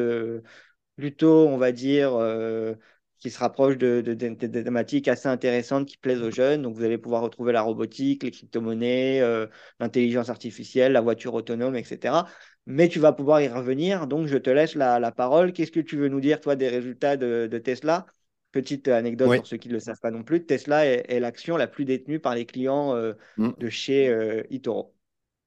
plutôt, 0.96 1.48
on 1.48 1.58
va 1.58 1.72
dire, 1.72 2.16
euh, 2.16 2.74
qui 3.20 3.30
se 3.30 3.40
rapproche 3.40 3.78
de, 3.78 4.02
de, 4.02 4.14
thématiques 4.14 5.08
assez 5.08 5.28
intéressantes 5.28 5.88
qui 5.88 5.98
plaisent 5.98 6.22
aux 6.22 6.32
jeunes. 6.32 6.62
Donc, 6.62 6.75
vous 6.75 6.84
allez 6.84 6.98
pouvoir 6.98 7.22
retrouver 7.22 7.54
la 7.54 7.62
robotique, 7.62 8.24
les 8.24 8.32
crypto-monnaies, 8.32 9.22
euh, 9.22 9.48
l'intelligence 9.80 10.30
artificielle, 10.30 10.92
la 10.92 11.02
voiture 11.02 11.34
autonome, 11.34 11.75
etc. 11.75 12.25
Mais 12.66 12.88
tu 12.88 13.00
vas 13.00 13.14
pouvoir 13.14 13.42
y 13.42 13.48
revenir. 13.48 14.08
Donc, 14.08 14.28
je 14.28 14.38
te 14.38 14.50
laisse 14.50 14.75
la, 14.75 15.12
parole. 15.12 15.54
Qu'est-ce 15.54 15.72
que 15.72 15.80
tu 15.80 15.98
veux 15.98 16.10
nous 16.10 16.22
dire, 16.22 16.40
toi, 16.40 16.56
des 16.56 16.70
résultats 16.70 17.18
de, 17.18 17.58
Tesla? 17.58 18.06
Petite 18.52 18.88
anecdote 18.88 19.36
pour 19.36 19.48
ceux 19.48 19.58
qui 19.58 19.68
ne 19.68 19.74
le 19.74 19.82
savent 19.82 20.00
pas 20.02 20.12
non 20.12 20.24
plus. 20.24 20.46
Tesla 20.46 20.86
est, 20.86 21.20
l'action 21.20 21.58
la 21.58 21.68
plus 21.68 21.84
détenue 21.84 22.22
par 22.22 22.36
les 22.36 22.46
clients 22.46 22.96
euh, 22.96 23.12
mm. 23.36 23.52
de 23.58 23.70
chez 23.70 24.06
eToro. 24.50 24.94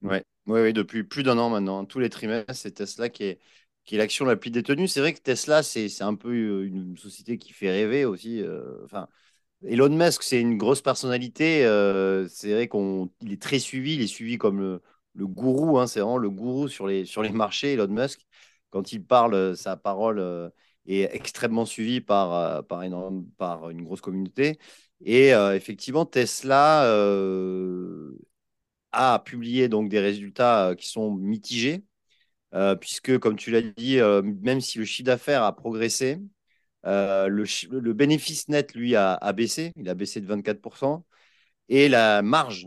Oui, 0.02 0.18
ouais, 0.46 0.60
ouais, 0.60 0.72
depuis 0.74 1.04
plus 1.04 1.22
d'un 1.22 1.38
an 1.38 1.48
maintenant. 1.48 1.86
Tous 1.86 2.00
les 2.00 2.10
trimestres, 2.10 2.54
c'est 2.54 2.72
Tesla 2.72 3.08
qui 3.08 3.24
est, 3.24 3.38
qui 3.88 3.94
est 3.94 3.98
l'action 3.98 4.26
la 4.26 4.36
plus 4.36 4.50
détenue. 4.50 4.86
C'est 4.86 5.00
vrai 5.00 5.14
que 5.14 5.20
Tesla, 5.20 5.62
c'est 5.62 6.02
un 6.02 6.14
peu 6.14 6.28
euh, 6.28 6.66
une 6.66 6.98
société 6.98 7.38
qui 7.38 7.54
fait 7.54 7.70
rêver 7.70 8.04
aussi. 8.04 8.42
Euh, 8.42 8.84
enfin, 8.84 9.08
Elon 9.66 9.88
Musk, 9.88 10.22
c'est 10.22 10.40
une 10.40 10.58
grosse 10.58 10.82
personnalité. 10.82 11.64
Euh, 11.64 12.28
c'est 12.28 12.52
vrai 12.52 12.68
qu'il 12.68 13.32
est 13.32 13.40
très 13.40 13.58
suivi. 13.58 13.94
Il 13.94 14.02
est 14.02 14.06
suivi 14.06 14.36
comme 14.36 14.58
le, 14.60 14.82
le 15.14 15.26
gourou, 15.26 15.78
hein, 15.78 15.86
c'est 15.86 16.00
vraiment 16.00 16.18
le 16.18 16.28
gourou 16.28 16.68
sur 16.68 16.86
les, 16.86 17.06
sur 17.06 17.22
les 17.22 17.30
marchés, 17.30 17.72
Elon 17.72 17.88
Musk. 17.88 18.26
Quand 18.68 18.92
il 18.92 19.02
parle, 19.02 19.56
sa 19.56 19.78
parole 19.78 20.52
est 20.86 21.08
extrêmement 21.14 21.64
suivie 21.64 22.02
par, 22.02 22.66
par, 22.66 22.82
par 23.38 23.70
une 23.70 23.84
grosse 23.84 24.02
communauté. 24.02 24.58
Et 25.00 25.28
effectivement, 25.30 26.04
Tesla 26.04 26.82
a 28.92 29.18
publié 29.20 29.68
donc 29.68 29.88
des 29.88 30.00
résultats 30.00 30.74
qui 30.76 30.88
sont 30.88 31.14
mitigés, 31.14 31.84
puisque, 32.80 33.18
comme 33.18 33.36
tu 33.36 33.50
l'as 33.50 33.62
dit, 33.62 33.98
même 34.42 34.60
si 34.60 34.78
le 34.78 34.84
chiffre 34.84 35.06
d'affaires 35.06 35.42
a 35.42 35.54
progressé, 35.54 36.18
le, 36.84 37.28
le, 37.70 37.92
bénéfice 37.92 38.48
net, 38.48 38.74
lui, 38.74 38.96
a, 38.96 39.32
baissé. 39.32 39.72
Il 39.76 39.88
a 39.88 39.94
baissé 39.94 40.20
de 40.20 40.26
24%. 40.26 41.04
Et 41.68 41.88
la 41.88 42.22
marge 42.22 42.66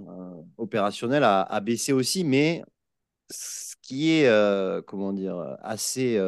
opérationnelle 0.58 1.24
a, 1.24 1.60
baissé 1.62 1.94
aussi, 1.94 2.24
mais 2.24 2.64
ce 3.30 3.76
qui 3.82 4.12
est, 4.12 4.86
comment 4.86 5.14
dire, 5.14 5.58
assez 5.62 6.20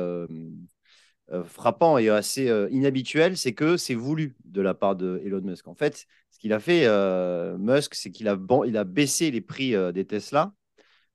frappant 1.45 1.97
et 1.97 2.09
assez 2.09 2.47
inhabituel, 2.71 3.37
c'est 3.37 3.53
que 3.53 3.77
c'est 3.77 3.95
voulu 3.95 4.35
de 4.45 4.61
la 4.61 4.73
part 4.73 4.95
de 4.95 5.21
Elon 5.23 5.41
Musk. 5.41 5.67
En 5.67 5.75
fait, 5.75 6.07
qu'il 6.43 6.51
a 6.51 6.59
fait, 6.59 6.85
euh, 6.87 7.57
Musk, 7.57 7.95
c'est 7.95 8.11
qu'il 8.11 8.27
a, 8.27 8.37
il 8.67 8.75
a 8.75 8.83
baissé 8.83 9.31
les 9.31 9.39
prix 9.39 9.75
euh, 9.75 9.93
des 9.93 10.03
Tesla, 10.03 10.53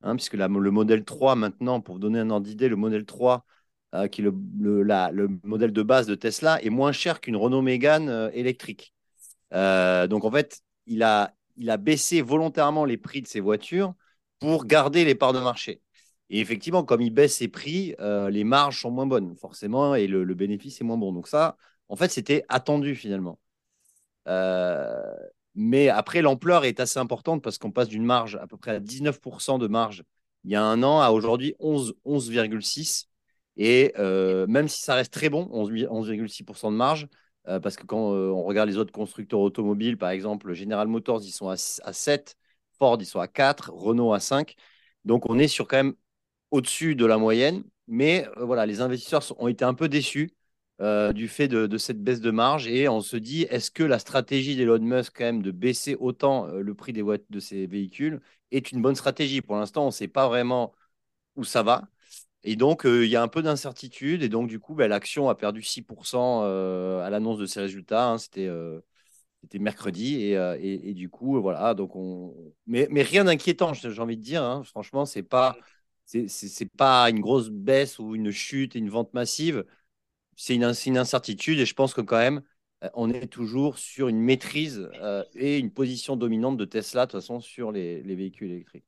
hein, 0.02 0.17
puisque 0.17 0.35
le 0.35 0.71
modèle 0.71 1.05
3, 1.05 1.37
maintenant, 1.37 1.81
pour 1.81 1.95
vous 1.97 2.00
donner 2.00 2.19
un 2.21 2.31
ordre 2.31 2.47
d'idée, 2.47 2.69
le 2.69 2.76
modèle 2.76 3.05
3, 3.05 3.45
euh, 3.95 4.09
qui 4.09 4.21
est 4.21 4.25
le, 4.25 5.28
modèle 5.45 5.73
de 5.73 5.83
base 5.83 6.07
de 6.07 6.14
Tesla, 6.14 6.62
est 6.62 6.71
moins 6.71 6.93
cher 6.93 7.21
qu'une 7.21 7.37
Renault 7.37 7.62
Mégane 7.62 8.31
électrique. 8.35 8.95
donc, 9.52 10.25
en 10.25 10.31
fait, 10.31 10.61
il 10.87 11.02
a, 11.02 11.35
baissé 11.78 12.23
volontairement 12.23 12.85
les 12.85 12.97
prix 12.99 13.23
de 13.23 13.26
ses 13.26 13.40
voitures 13.40 13.95
pour 14.40 14.67
garder 14.67 15.05
les 15.05 15.14
parts 15.14 15.33
de 15.33 15.40
marché. 15.40 15.83
Et 16.31 16.40
effectivement, 16.40 16.85
comme 16.85 17.00
il 17.00 17.11
baisse 17.11 17.37
ses 17.37 17.49
prix, 17.49 17.95
les 18.31 18.45
marges 18.45 18.81
sont 18.81 18.90
moins 18.90 19.07
bonnes, 19.07 19.37
forcément, 19.37 19.95
et 19.95 20.07
le, 20.07 20.25
bénéfice 20.35 20.81
est 20.81 20.85
moins 20.85 20.99
bon. 20.99 21.12
Donc 21.12 21.28
ça, 21.28 21.57
en 21.88 21.97
fait, 21.97 22.11
c'était 22.11 22.45
attendu 22.49 22.95
finalement. 22.95 23.38
Euh, 24.28 25.14
mais 25.55 25.88
après, 25.88 26.23
l'ampleur 26.23 26.64
est 26.64 26.81
assez 26.81 26.99
importante 26.99 27.43
parce 27.43 27.59
qu'on 27.59 27.73
passe 27.73 27.88
d'une 27.88 28.05
marge 28.05 28.37
à 28.37 28.47
peu 28.47 28.57
près 28.57 28.73
à 28.73 28.81
19% 28.81 29.59
de 29.59 29.67
marge 29.67 30.05
il 30.45 30.52
y 30.52 30.57
a 30.57 30.62
un 30.62 30.83
an 30.83 31.00
à 31.00 31.11
aujourd'hui 31.11 31.55
11,6%. 31.61 33.07
et 33.57 33.93
euh, 33.99 34.47
même 34.47 34.69
si 34.69 34.83
ça 34.83 34.95
reste 34.95 35.12
très 35.12 35.28
bon, 35.28 35.49
11,6% 35.52 36.71
de 36.71 36.76
marge, 36.76 37.09
euh, 37.49 37.61
parce 37.61 37.76
que 37.76 37.85
quand 37.85 37.99
on 37.99 38.43
regarde 38.45 38.69
les 38.69 38.76
autres 38.78 38.93
constructeurs 38.93 39.40
automobiles, 39.40 39.99
par 39.99 40.11
exemple, 40.11 40.52
General 40.55 40.87
Motors, 40.87 41.23
ils 41.25 41.33
sont 41.33 41.49
à, 41.49 41.57
7, 41.57 42.37
Ford, 42.78 42.99
ils 43.00 43.07
sont 43.07 43.21
à 43.21 43.28
4, 43.28 43.71
Renault 43.73 44.12
à 44.12 44.21
5. 44.21 44.55
Donc 45.05 45.28
on 45.28 45.38
est 45.38 45.49
sur 45.49 45.67
quand 45.67 45.78
même 45.78 45.95
au-dessus 46.50 46.95
de 46.95 47.07
la 47.07 47.19
moyenne. 47.19 47.64
Mais 47.88 48.28
voilà, 48.37 48.67
les 48.67 48.81
investisseurs 48.81 49.25
ont 49.40 49.49
été 49.49 49.64
un 49.64 49.75
peu 49.75 49.88
déçus 49.88 50.31
euh, 50.80 51.12
du 51.12 51.26
fait 51.26 51.49
de, 51.49 51.76
cette 51.76 52.00
baisse 52.04 52.20
de 52.20 52.30
marge 52.30 52.68
et 52.68 52.88
on 52.88 53.00
se 53.00 53.16
dit 53.16 53.42
est-ce 53.50 53.73
que 53.73 53.82
la 53.82 53.99
stratégie 53.99 54.54
d'Elon 54.54 54.78
Musk 54.78 55.12
quand 55.16 55.25
même 55.25 55.42
de 55.42 55.50
baisser 55.50 55.97
autant 55.99 56.47
euh, 56.47 56.61
le 56.61 56.75
prix 56.75 56.92
des 56.92 57.02
de 57.02 57.40
ces 57.40 57.66
véhicules 57.66 58.20
est 58.52 58.70
une 58.70 58.80
bonne 58.80 58.94
stratégie? 58.94 59.40
Pour 59.42 59.56
l'instant, 59.56 59.82
on 59.82 59.87
ne 59.87 59.90
sait 59.90 60.06
pas 60.06 60.28
vraiment 60.28 60.73
où 61.37 61.44
ça 61.44 61.62
va. 61.64 61.88
Et 62.44 62.56
donc, 62.56 62.87
euh, 62.87 63.04
il 63.04 63.11
y 63.11 63.16
a 63.16 63.23
un 63.23 63.28
peu 63.28 63.42
d'incertitude. 63.42 64.23
Et 64.23 64.28
donc, 64.28 64.49
du 64.49 64.61
coup, 64.61 64.75
bah, 64.75 64.88
l'action 64.88 65.28
a 65.28 65.35
perdu 65.35 65.62
6% 65.62 66.42
à 66.44 67.11
l'annonce 67.11 67.38
de 67.38 67.47
ses 67.47 67.61
résultats. 67.61 68.11
Hein. 68.11 68.18
C'était 68.18 69.58
mercredi. 69.58 70.32
Et, 70.32 70.94
du 70.94 71.08
coup, 71.11 71.40
voilà. 71.42 71.75
Donc 71.75 71.97
on... 71.97 72.35
mais, 72.66 72.87
rien 73.02 73.25
d'inquiétant, 73.25 73.75
j'ai 73.75 74.00
envie 74.00 74.16
de 74.16 74.23
dire. 74.23 74.42
Hein. 74.44 74.62
Franchement, 74.64 75.06
ce 75.06 75.18
n'est 75.18 75.25
pas, 75.25 75.56
c'est 76.04 76.70
pas 76.76 77.11
une 77.11 77.20
grosse 77.20 77.50
baisse 77.50 77.99
ou 77.99 78.14
une 78.14 78.30
chute 78.30 78.76
et 78.76 78.78
une 78.78 78.90
vente 78.90 79.12
massive 79.14 79.64
c'est 80.38 80.54
une, 80.54 80.97
incertitude 80.97 81.59
et 81.59 81.66
je 81.66 81.75
pense 81.75 81.92
que 81.92 82.00
quand 82.00 82.16
même, 82.16 82.42
euh, 82.85 82.88
on 82.95 83.11
est 83.11 83.26
toujours 83.26 83.76
sur 83.76 84.07
une 84.07 84.21
maîtrise 84.21 84.88
euh, 85.02 85.25
et 85.35 85.59
une 85.59 85.73
position 85.73 86.16
dominante 86.16 86.57
de 86.57 86.64
Tesla, 86.64 87.07
de 87.07 87.11
toute 87.11 87.21
façon, 87.21 87.40
sur 87.40 87.73
les, 87.73 88.00
véhicules 88.02 88.52
électriques. 88.52 88.85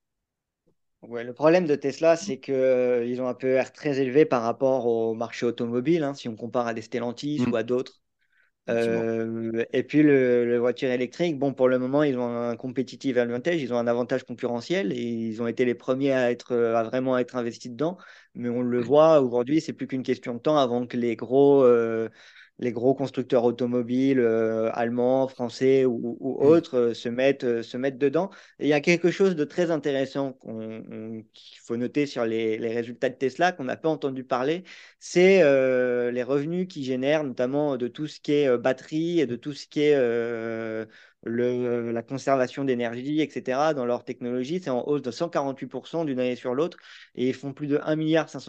Ouais, 1.03 1.25
le 1.25 1.33
problème 1.33 1.67
de 1.67 1.75
Tesla, 1.75 2.15
c'est 2.15 2.39
qu'ils 2.39 2.55
euh, 2.55 3.21
ont 3.21 3.27
un 3.27 3.35
PR 3.35 3.73
très 3.73 4.01
élevé 4.01 4.25
par 4.25 4.43
rapport 4.43 4.87
au 4.87 5.15
marché 5.15 5.45
automobile, 5.45 6.05
hein, 6.05 6.15
si 6.15 6.29
on 6.29 6.37
compare 6.37 6.69
à 6.69 6.75
des 6.75 6.83
Stellantis 6.83 7.41
mmh. 7.41 7.51
ou 7.51 7.57
à 7.57 7.65
d'autres. 7.65 8.00
Euh, 8.69 9.65
et 9.73 9.83
puis 9.83 10.03
le, 10.03 10.45
le, 10.45 10.59
voiture 10.59 10.91
électrique, 10.91 11.39
bon, 11.39 11.53
pour 11.53 11.69
le 11.69 11.79
moment, 11.79 12.03
ils 12.03 12.17
ont 12.19 12.29
un 12.29 12.57
competitive 12.57 13.19
advantage, 13.19 13.61
ils 13.61 13.73
ont 13.73 13.79
un 13.79 13.87
avantage 13.87 14.23
concurrentiel 14.25 14.93
et 14.93 15.01
ils 15.01 15.43
ont 15.43 15.49
été 15.49 15.65
les 15.65 15.75
premiers 15.75 16.13
à 16.13 16.31
être 16.31 16.55
à 16.55 16.85
vraiment 16.85 17.19
être 17.19 17.37
investis 17.37 17.71
dedans. 17.71 17.99
Mais 18.35 18.49
on 18.49 18.63
le 18.63 18.81
voit 18.81 19.21
aujourd'hui, 19.21 19.61
c'est 19.61 19.73
plus 19.73 19.87
qu'une 19.87 20.03
question 20.03 20.35
de 20.35 20.39
temps 20.39 20.57
avant 20.59 20.87
que 20.87 20.97
les 20.97 21.17
gros 21.17 21.65
euh, 21.65 22.09
les 22.61 22.73
gros 22.73 22.95
constructeurs 22.95 23.45
automobiles 23.45 24.21
euh, 24.21 24.71
allemands, 24.75 25.27
français 25.29 25.85
ou, 25.87 26.19
mm. 26.21 26.47
autres 26.47 26.77
euh, 26.79 26.95
se, 26.95 27.09
mettent, 27.09 27.45
euh, 27.45 27.63
se 27.63 27.77
mettent 27.77 27.99
dedans. 27.99 28.31
Et 28.59 28.67
il 28.67 28.69
y 28.69 28.75
a 28.75 28.81
quelque 28.81 29.11
chose 29.11 29.35
de 29.35 29.45
très 29.45 29.71
intéressant 29.71 30.39
qu'il 31.33 31.59
faut 31.63 31.77
noter 31.77 32.07
sur 32.07 32.25
les, 32.25 32.59
les 32.59 32.75
résultats 32.75 33.09
de 33.09 33.15
Tesla 33.15 33.53
qu'on 33.53 33.65
n'a 33.65 33.77
pas 33.77 33.89
entendu 33.89 34.25
parler, 34.25 34.65
c'est 34.99 35.41
les 36.13 36.23
revenus 36.23 36.69
qu'ils 36.69 36.85
génèrent, 36.85 37.25
notamment 37.25 37.77
de 37.77 37.89
tout 37.89 38.07
ce 38.07 38.21
qui 38.21 38.33
est 38.33 38.59
batterie 38.59 39.21
et 39.21 39.27
de 39.27 39.37
tout 39.37 39.53
ce 39.53 39.67
qui 39.67 39.81
est 39.83 39.97
le, 41.23 41.93
la 41.93 42.03
conservation 42.03 42.65
d'énergie, 42.65 43.21
etc. 43.21 43.75
dans 43.75 43.85
leur 43.87 44.05
technologie. 44.05 44.61
C'est 44.63 44.71
en 44.71 44.87
hausse 44.87 45.03
de 45.03 45.11
148% 45.11 46.05
d'une 46.05 46.21
année 46.21 46.37
sur 46.37 46.55
l'autre 46.55 46.79
et 47.15 47.29
ils 47.29 47.35
font 47.35 47.53
plus 47.53 47.67
de 47.67 47.79
1,5 47.79 47.97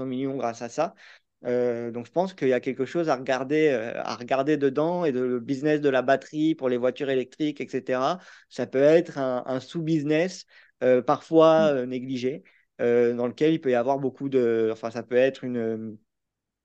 milliard 0.05 0.37
grâce 0.37 0.61
à 0.61 0.69
ça. 0.69 0.95
Euh, 1.45 1.91
donc 1.91 2.05
je 2.05 2.11
pense 2.11 2.33
qu'il 2.33 2.49
y 2.49 2.53
a 2.53 2.59
quelque 2.59 2.85
chose 2.85 3.09
à 3.09 3.15
regarder, 3.15 3.69
euh, 3.69 3.93
à 3.95 4.15
regarder 4.15 4.57
dedans 4.57 5.05
et 5.05 5.11
de, 5.11 5.21
le 5.21 5.39
business 5.39 5.81
de 5.81 5.89
la 5.89 6.01
batterie 6.01 6.55
pour 6.55 6.69
les 6.69 6.77
voitures 6.77 7.09
électriques, 7.09 7.61
etc. 7.61 8.19
Ça 8.49 8.67
peut 8.67 8.79
être 8.79 9.17
un, 9.17 9.59
sous-business 9.59 10.45
euh, 10.83 11.01
parfois 11.01 11.73
mm. 11.73 11.85
négligé, 11.85 12.43
dans 12.79 13.27
lequel 13.27 13.53
il 13.53 13.61
peut 13.61 13.71
y 13.71 13.75
avoir 13.75 13.99
beaucoup 13.99 14.27
de... 14.29 14.69
Enfin, 14.71 14.89
ça 14.91 15.03
peut 15.03 15.15
être 15.15 15.43
une, 15.43 15.97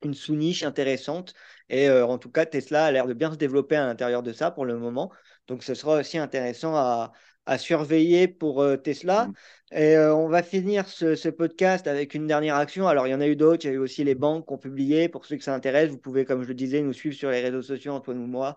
une 0.03 0.15
sous-niche 0.15 0.63
intéressante. 0.63 1.35
Et 1.69 1.91
en 1.91 2.19
tout 2.19 2.31
cas, 2.31 2.47
Tesla 2.47 2.87
a 2.87 2.93
l'air 2.93 3.07
de 3.07 3.13
bien 3.15 3.33
se 3.33 3.37
développer 3.37 3.77
à 3.77 3.87
l'intérieur 3.87 4.23
de 4.23 4.33
ça 4.33 4.51
pour 4.51 4.65
le 4.65 4.79
moment. 4.79 5.13
Donc 5.47 5.63
ce 5.63 5.75
sera 5.75 5.99
aussi 6.01 6.17
intéressant 6.19 6.75
à, 6.75 7.13
à 7.47 7.59
surveiller 7.59 8.29
pour 8.29 8.61
euh, 8.61 8.77
Tesla. 8.77 9.27
Mm. 9.27 9.33
Et 9.73 9.97
euh, 9.97 10.15
on 10.15 10.29
va 10.29 10.43
finir 10.43 10.89
ce, 10.89 11.29
podcast 11.29 11.87
avec 11.87 12.15
une 12.15 12.27
dernière 12.27 12.57
action. 12.57 12.87
Alors, 12.87 13.07
il 13.07 13.11
y 13.11 13.15
en 13.15 13.21
a 13.21 13.27
eu 13.27 13.37
d'autres. 13.37 13.65
Il 13.65 13.69
y 13.69 13.71
a 13.71 13.75
eu 13.75 13.79
aussi 13.79 14.05
les 14.05 14.15
banques 14.15 14.47
qui 14.47 14.53
ont 14.53 14.59
publié. 14.59 15.09
Pour 15.09 15.25
ceux 15.25 15.37
que 15.37 15.45
ça 15.45 15.55
intéresse, 15.55 15.91
vous 15.91 15.99
pouvez, 15.99 16.25
comme 16.25 16.43
je 16.43 16.49
le 16.49 16.55
disais, 16.55 16.83
nous 16.83 16.93
suivre 16.93 17.17
sur 17.17 17.31
les 17.31 17.41
réseaux 17.41 17.63
sociaux, 17.63 17.93
Antoine 17.93 18.19
ou 18.19 18.27
moi, 18.27 18.57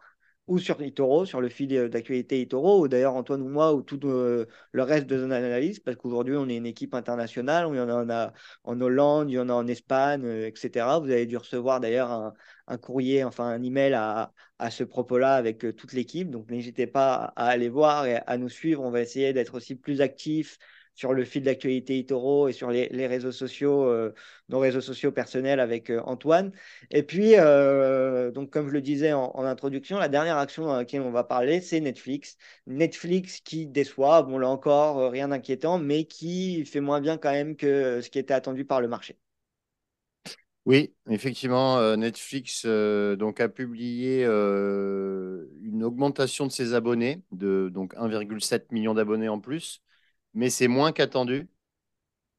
ou 0.50 0.58
sur 0.60 0.82
Itoro, 0.82 1.26
sur 1.26 1.42
le 1.42 1.50
fil 1.50 1.70
d'actualité 1.90 2.42
Itoro, 2.42 2.82
ou 2.82 2.88
d'ailleurs 2.88 3.16
Antoine 3.16 3.42
ou 3.44 3.50
moi, 3.50 3.74
ou 3.74 3.84
tout 3.84 4.00
euh, 4.06 4.48
le 4.72 4.84
reste 4.84 5.06
de 5.08 5.18
Zone 5.18 5.32
Analyse, 5.32 5.80
parce 5.80 5.96
qu'aujourd'hui, 5.96 6.36
on 6.38 6.50
est 6.50 6.58
une 6.58 6.66
équipe 6.66 6.96
internationale. 6.96 7.68
Il 7.72 7.78
y 7.78 7.80
en 7.80 8.10
a, 8.10 8.34
en 8.64 8.82
Hollande, 8.82 9.30
il 9.30 9.36
y 9.36 9.40
en 9.40 9.50
a 9.50 9.54
en 9.54 9.68
Espagne, 9.68 10.26
etc. 10.26 11.00
Vous 11.00 11.12
avez 11.12 11.28
dû 11.28 11.38
recevoir 11.38 11.80
d'ailleurs 11.80 12.34
un, 12.68 12.78
courrier, 12.80 13.24
enfin 13.24 13.46
un 13.46 13.62
email 13.64 13.94
à, 13.94 14.34
à 14.58 14.72
ce 14.72 14.84
propos-là 14.84 15.36
avec 15.36 15.64
euh, 15.66 15.74
toute 15.74 15.94
l'équipe. 15.94 16.32
Donc 16.32 16.50
n'hésitez 16.50 16.88
pas 16.88 17.32
à 17.36 17.48
aller 17.48 17.70
voir 17.70 18.06
et 18.08 18.18
à 18.26 18.38
nous 18.38 18.50
suivre. 18.50 18.84
On 18.84 18.92
va 18.92 19.02
essayer 19.02 19.34
d'être 19.34 19.56
aussi 19.56 19.76
plus 19.76 20.02
actifs 20.02 20.58
sur 20.94 21.14
le 21.14 21.24
fil 21.26 21.44
d'actualité 21.44 21.98
Itoro 21.98 22.48
et 22.48 22.54
sur 22.54 22.70
les, 22.72 23.08
réseaux 23.08 23.32
sociaux, 23.32 23.86
euh, 23.88 24.14
nos 24.50 24.60
réseaux 24.60 24.82
sociaux 24.82 25.12
personnels 25.12 25.60
avec 25.60 25.90
euh, 25.90 26.02
Antoine. 26.06 26.52
Et 26.92 27.04
puis, 27.04 27.36
donc 28.34 28.50
comme 28.52 28.68
je 28.68 28.74
le 28.74 28.82
disais 28.82 29.14
en, 29.14 29.44
introduction, 29.44 29.98
la 29.98 30.10
dernière 30.10 30.38
action 30.38 30.66
dans 30.66 30.76
laquelle 30.76 31.02
on 31.02 31.12
va 31.12 31.24
parler, 31.24 31.62
c'est 31.62 31.80
Netflix. 31.80 32.38
Netflix 32.68 33.40
qui 33.42 33.68
déçoit, 33.68 34.24
bon 34.24 34.38
là 34.38 34.50
encore, 34.50 35.12
rien 35.12 35.30
d'inquiétant, 35.30 35.80
mais 35.80 36.06
qui 36.06 36.66
fait 36.66 36.82
moins 36.82 37.02
bien 37.02 37.18
quand 37.18 37.32
même 37.32 37.56
que 37.56 38.02
ce 38.02 38.10
qui 38.10 38.20
était 38.20 38.34
attendu 38.34 38.66
par 38.66 38.82
le 38.82 38.88
marché. 38.88 39.18
Oui, 40.70 40.94
effectivement, 41.10 41.80
euh, 41.80 41.96
Netflix 41.96 42.64
euh, 42.66 43.16
donc, 43.16 43.40
a 43.40 43.50
publié 43.50 44.24
euh, 44.24 45.48
une 45.64 45.84
augmentation 45.84 46.46
de 46.46 46.52
ses 46.52 46.76
abonnés, 46.76 47.24
de 47.32 47.70
donc 47.74 47.96
1,7 47.96 48.66
million 48.72 48.94
d'abonnés 48.94 49.30
en 49.30 49.40
plus, 49.40 49.82
mais 50.34 50.50
c'est 50.50 50.68
moins 50.68 50.92
qu'attendu, 50.92 51.48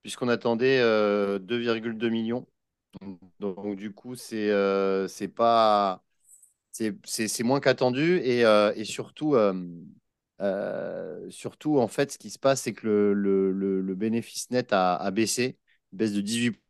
puisqu'on 0.03 0.29
attendait 0.29 0.81
2,2 0.81 2.09
millions. 2.09 2.47
Donc, 3.39 3.77
du 3.77 3.93
coup, 3.93 4.15
c'est 4.17 4.51
c'est 5.09 5.29
pas 5.29 6.03
c'est 6.73 7.43
moins 7.43 7.61
qu'attendu 7.61 8.19
et, 8.19 8.41
et, 8.41 8.85
surtout 8.85 9.37
surtout 11.31 11.79
en 11.79 11.89
fait 11.89 12.13
ce 12.13 12.19
qui 12.19 12.31
se 12.31 12.39
passe 12.39 12.63
c'est 12.63 12.73
que 12.73 12.87
le, 12.87 13.53
le, 13.53 13.95
bénéfice 13.95 14.51
net 14.51 14.73
a, 14.73 15.11
baissé, 15.11 15.59
baisse 15.93 16.13
de 16.13 16.21
18% 16.21 16.61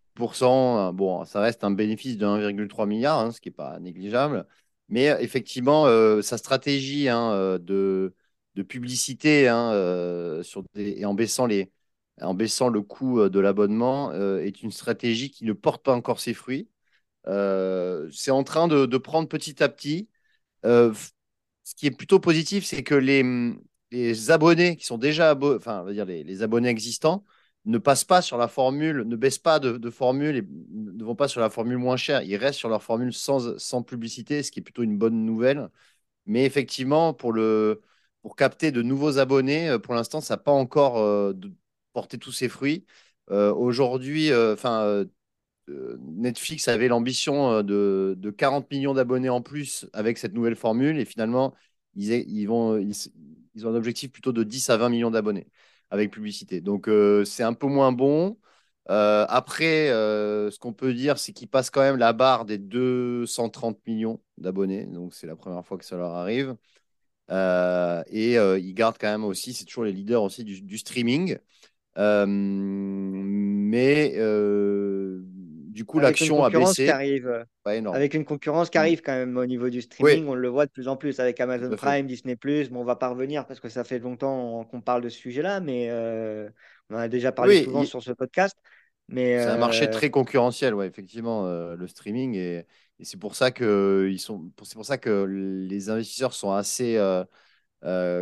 euh, 0.88 0.92
bon, 0.92 1.24
ça 1.24 1.40
reste 1.40 1.64
un 1.64 1.70
bénéfice 1.70 2.16
de 2.16 2.26
1,3 2.26 2.86
milliard, 2.86 3.18
hein, 3.18 3.30
ce 3.32 3.40
qui 3.40 3.48
n'est 3.48 3.54
pas 3.54 3.78
négligeable. 3.80 4.46
Mais 4.88 5.10
euh, 5.10 5.18
effectivement, 5.20 5.86
euh, 5.86 6.22
sa 6.22 6.38
stratégie 6.38 7.08
hein, 7.08 7.58
de, 7.60 8.14
de, 8.60 8.62
publicité 8.62 9.48
hein, 9.48 10.42
sur 10.42 10.64
et 10.74 11.04
en 11.04 11.14
baissant 11.14 11.46
les, 11.46 11.70
en 12.20 12.34
baissant 12.34 12.68
le 12.68 12.82
coût 12.82 13.28
de 13.28 13.40
l'abonnement 13.40 14.12
est 14.12 14.62
une 14.62 14.70
stratégie 14.72 15.30
qui 15.30 15.44
ne 15.44 15.52
porte 15.52 15.84
pas 15.84 15.94
encore 15.94 16.20
ses 16.20 16.34
fruits. 16.34 16.68
c'est 17.26 18.30
en 18.30 18.44
train 18.44 18.68
de, 18.68 18.96
prendre 18.98 19.28
petit 19.28 19.62
à 19.62 19.68
petit. 19.68 20.08
ce 20.64 21.74
qui 21.76 21.86
est 21.86 21.90
plutôt 21.90 22.20
positif, 22.20 22.64
c'est 22.64 22.82
que 22.82 22.94
les, 22.94 23.24
les, 23.90 24.30
abonnés 24.30 24.76
qui 24.76 24.86
sont 24.86 24.98
déjà 24.98 25.36
enfin, 25.36 25.90
dire 25.92 26.04
les, 26.04 26.24
les, 26.24 26.42
abonnés 26.42 26.68
existants 26.68 27.24
ne 27.66 27.78
passent 27.78 28.04
pas 28.04 28.22
sur 28.22 28.38
la 28.38 28.48
formule, 28.48 29.02
ne 29.06 29.16
baissent 29.16 29.38
pas 29.38 29.58
de, 29.60 29.90
formule 29.90 30.36
et 30.36 30.42
ne 30.72 31.04
vont 31.04 31.14
pas 31.16 31.28
sur 31.28 31.40
la 31.40 31.50
formule 31.50 31.78
moins 31.78 31.96
chère. 31.96 32.22
Ils 32.22 32.36
restent 32.36 32.58
sur 32.58 32.68
leur 32.68 32.82
formule 32.82 33.12
sans, 33.12 33.58
sans 33.58 33.82
publicité, 33.82 34.42
ce 34.42 34.50
qui 34.50 34.60
est 34.60 34.62
plutôt 34.62 34.82
une 34.82 34.98
bonne 34.98 35.24
nouvelle. 35.24 35.68
Mais 36.26 36.44
effectivement, 36.44 37.14
pour, 37.14 37.32
le, 37.32 37.82
pour 38.22 38.36
capter 38.36 38.72
de 38.72 38.82
nouveaux 38.82 39.18
abonnés, 39.18 39.68
euh, 39.68 39.78
pour 39.78 39.94
l'instant, 39.94 40.20
ça 40.20 40.34
n'a 40.34 40.38
pas 40.38 40.52
encore 40.52 40.98
euh, 40.98 41.32
porté 41.92 42.18
tous 42.18 42.32
ses 42.32 42.48
fruits. 42.48 42.86
Euh, 43.30 43.52
aujourd'hui. 43.54 44.30
Netflix 46.00 46.66
avait 46.68 46.88
l'ambition 46.88 47.62
de, 47.62 48.14
de, 48.18 48.30
40 48.30 48.70
millions 48.72 48.94
d'abonnés 48.94 49.28
en 49.28 49.40
plus 49.40 49.86
avec 49.92 50.18
cette 50.18 50.32
nouvelle 50.34 50.56
formule 50.56 50.98
et 50.98 51.04
finalement, 51.04 51.54
ils, 51.94 52.50
ont 52.50 52.74
un 52.74 53.74
objectif 53.74 54.10
plutôt 54.10 54.32
de 54.32 54.42
10 54.42 54.70
à 54.70 54.76
20 54.76 54.88
millions 54.88 55.10
d'abonnés 55.12 55.46
avec 55.90 56.10
publicité. 56.10 56.60
Donc, 56.60 56.90
c'est 57.24 57.44
un 57.44 57.52
peu 57.54 57.68
moins 57.68 57.92
bon. 57.92 58.36
Après, 58.86 59.88
ce 59.88 60.58
qu'on 60.58 60.72
peut 60.72 60.92
dire, 60.92 61.18
c'est 61.18 61.32
qu'ils 61.32 61.48
passent 61.48 61.70
quand 61.70 61.82
même 61.82 61.98
la 61.98 62.12
barre 62.12 62.46
des 62.46 62.58
230 62.58 63.78
millions 63.86 64.20
d'abonnés. 64.38 64.86
Donc, 64.86 65.14
c'est 65.14 65.28
la 65.28 65.36
première 65.36 65.64
fois 65.64 65.78
que 65.78 65.84
ça 65.84 65.96
leur 65.96 66.14
arrive. 66.14 66.56
Et 67.30 68.34
ils 68.34 68.74
gardent 68.74 68.98
quand 68.98 69.10
même 69.10 69.24
aussi, 69.24 69.54
c'est 69.54 69.64
toujours 69.64 69.84
les 69.84 69.92
leaders 69.92 70.22
aussi 70.22 70.44
du, 70.44 70.78
streaming. 70.78 71.38
mais 71.96 74.16
du 75.70 75.84
coup, 75.84 75.98
l'action 75.98 76.44
a 76.44 76.50
baissé. 76.50 76.88
Arrive, 76.88 77.46
avec 77.64 78.14
une 78.14 78.24
concurrence 78.24 78.70
qui 78.70 78.78
mm. 78.78 78.80
arrive 78.80 79.02
quand 79.02 79.14
même 79.14 79.36
au 79.36 79.46
niveau 79.46 79.70
du 79.70 79.80
streaming, 79.80 80.26
on 80.26 80.34
le 80.34 80.48
voit 80.48 80.66
de 80.66 80.70
plus 80.70 80.88
en 80.88 80.96
plus 80.96 81.20
avec 81.20 81.40
Amazon 81.40 81.74
Prime, 81.76 82.06
Disney 82.06 82.36
Plus. 82.36 82.70
Bon, 82.70 82.80
on 82.80 82.84
va 82.84 82.96
pas 82.96 83.08
revenir 83.08 83.46
parce 83.46 83.60
que 83.60 83.68
ça 83.68 83.84
fait 83.84 83.98
longtemps 83.98 84.64
qu'on 84.64 84.80
parle 84.80 85.02
de 85.02 85.08
ce 85.08 85.18
sujet-là, 85.18 85.60
mais 85.60 85.88
euh, 85.90 86.48
on 86.90 86.96
en 86.96 86.98
a 86.98 87.08
déjà 87.08 87.32
parlé 87.32 87.64
souvent 87.64 87.84
sur 87.84 88.02
ce 88.02 88.12
podcast. 88.12 88.56
C'est 89.12 89.44
un 89.44 89.56
marché 89.56 89.88
euh, 89.88 89.90
très 89.90 90.10
concurrentiel, 90.10 90.74
ouais, 90.74 90.86
effectivement, 90.86 91.46
euh, 91.46 91.74
le 91.74 91.88
streaming, 91.88 92.36
et, 92.36 92.64
c'est 93.02 93.18
pour 93.18 93.34
ça 93.34 93.50
que 93.50 94.08
ils 94.10 94.18
sont, 94.18 94.50
c'est 94.62 94.74
pour 94.74 94.86
ça 94.86 94.98
que 94.98 95.24
les 95.68 95.90
investisseurs 95.90 96.34
sont 96.34 96.52
assez, 96.52 96.98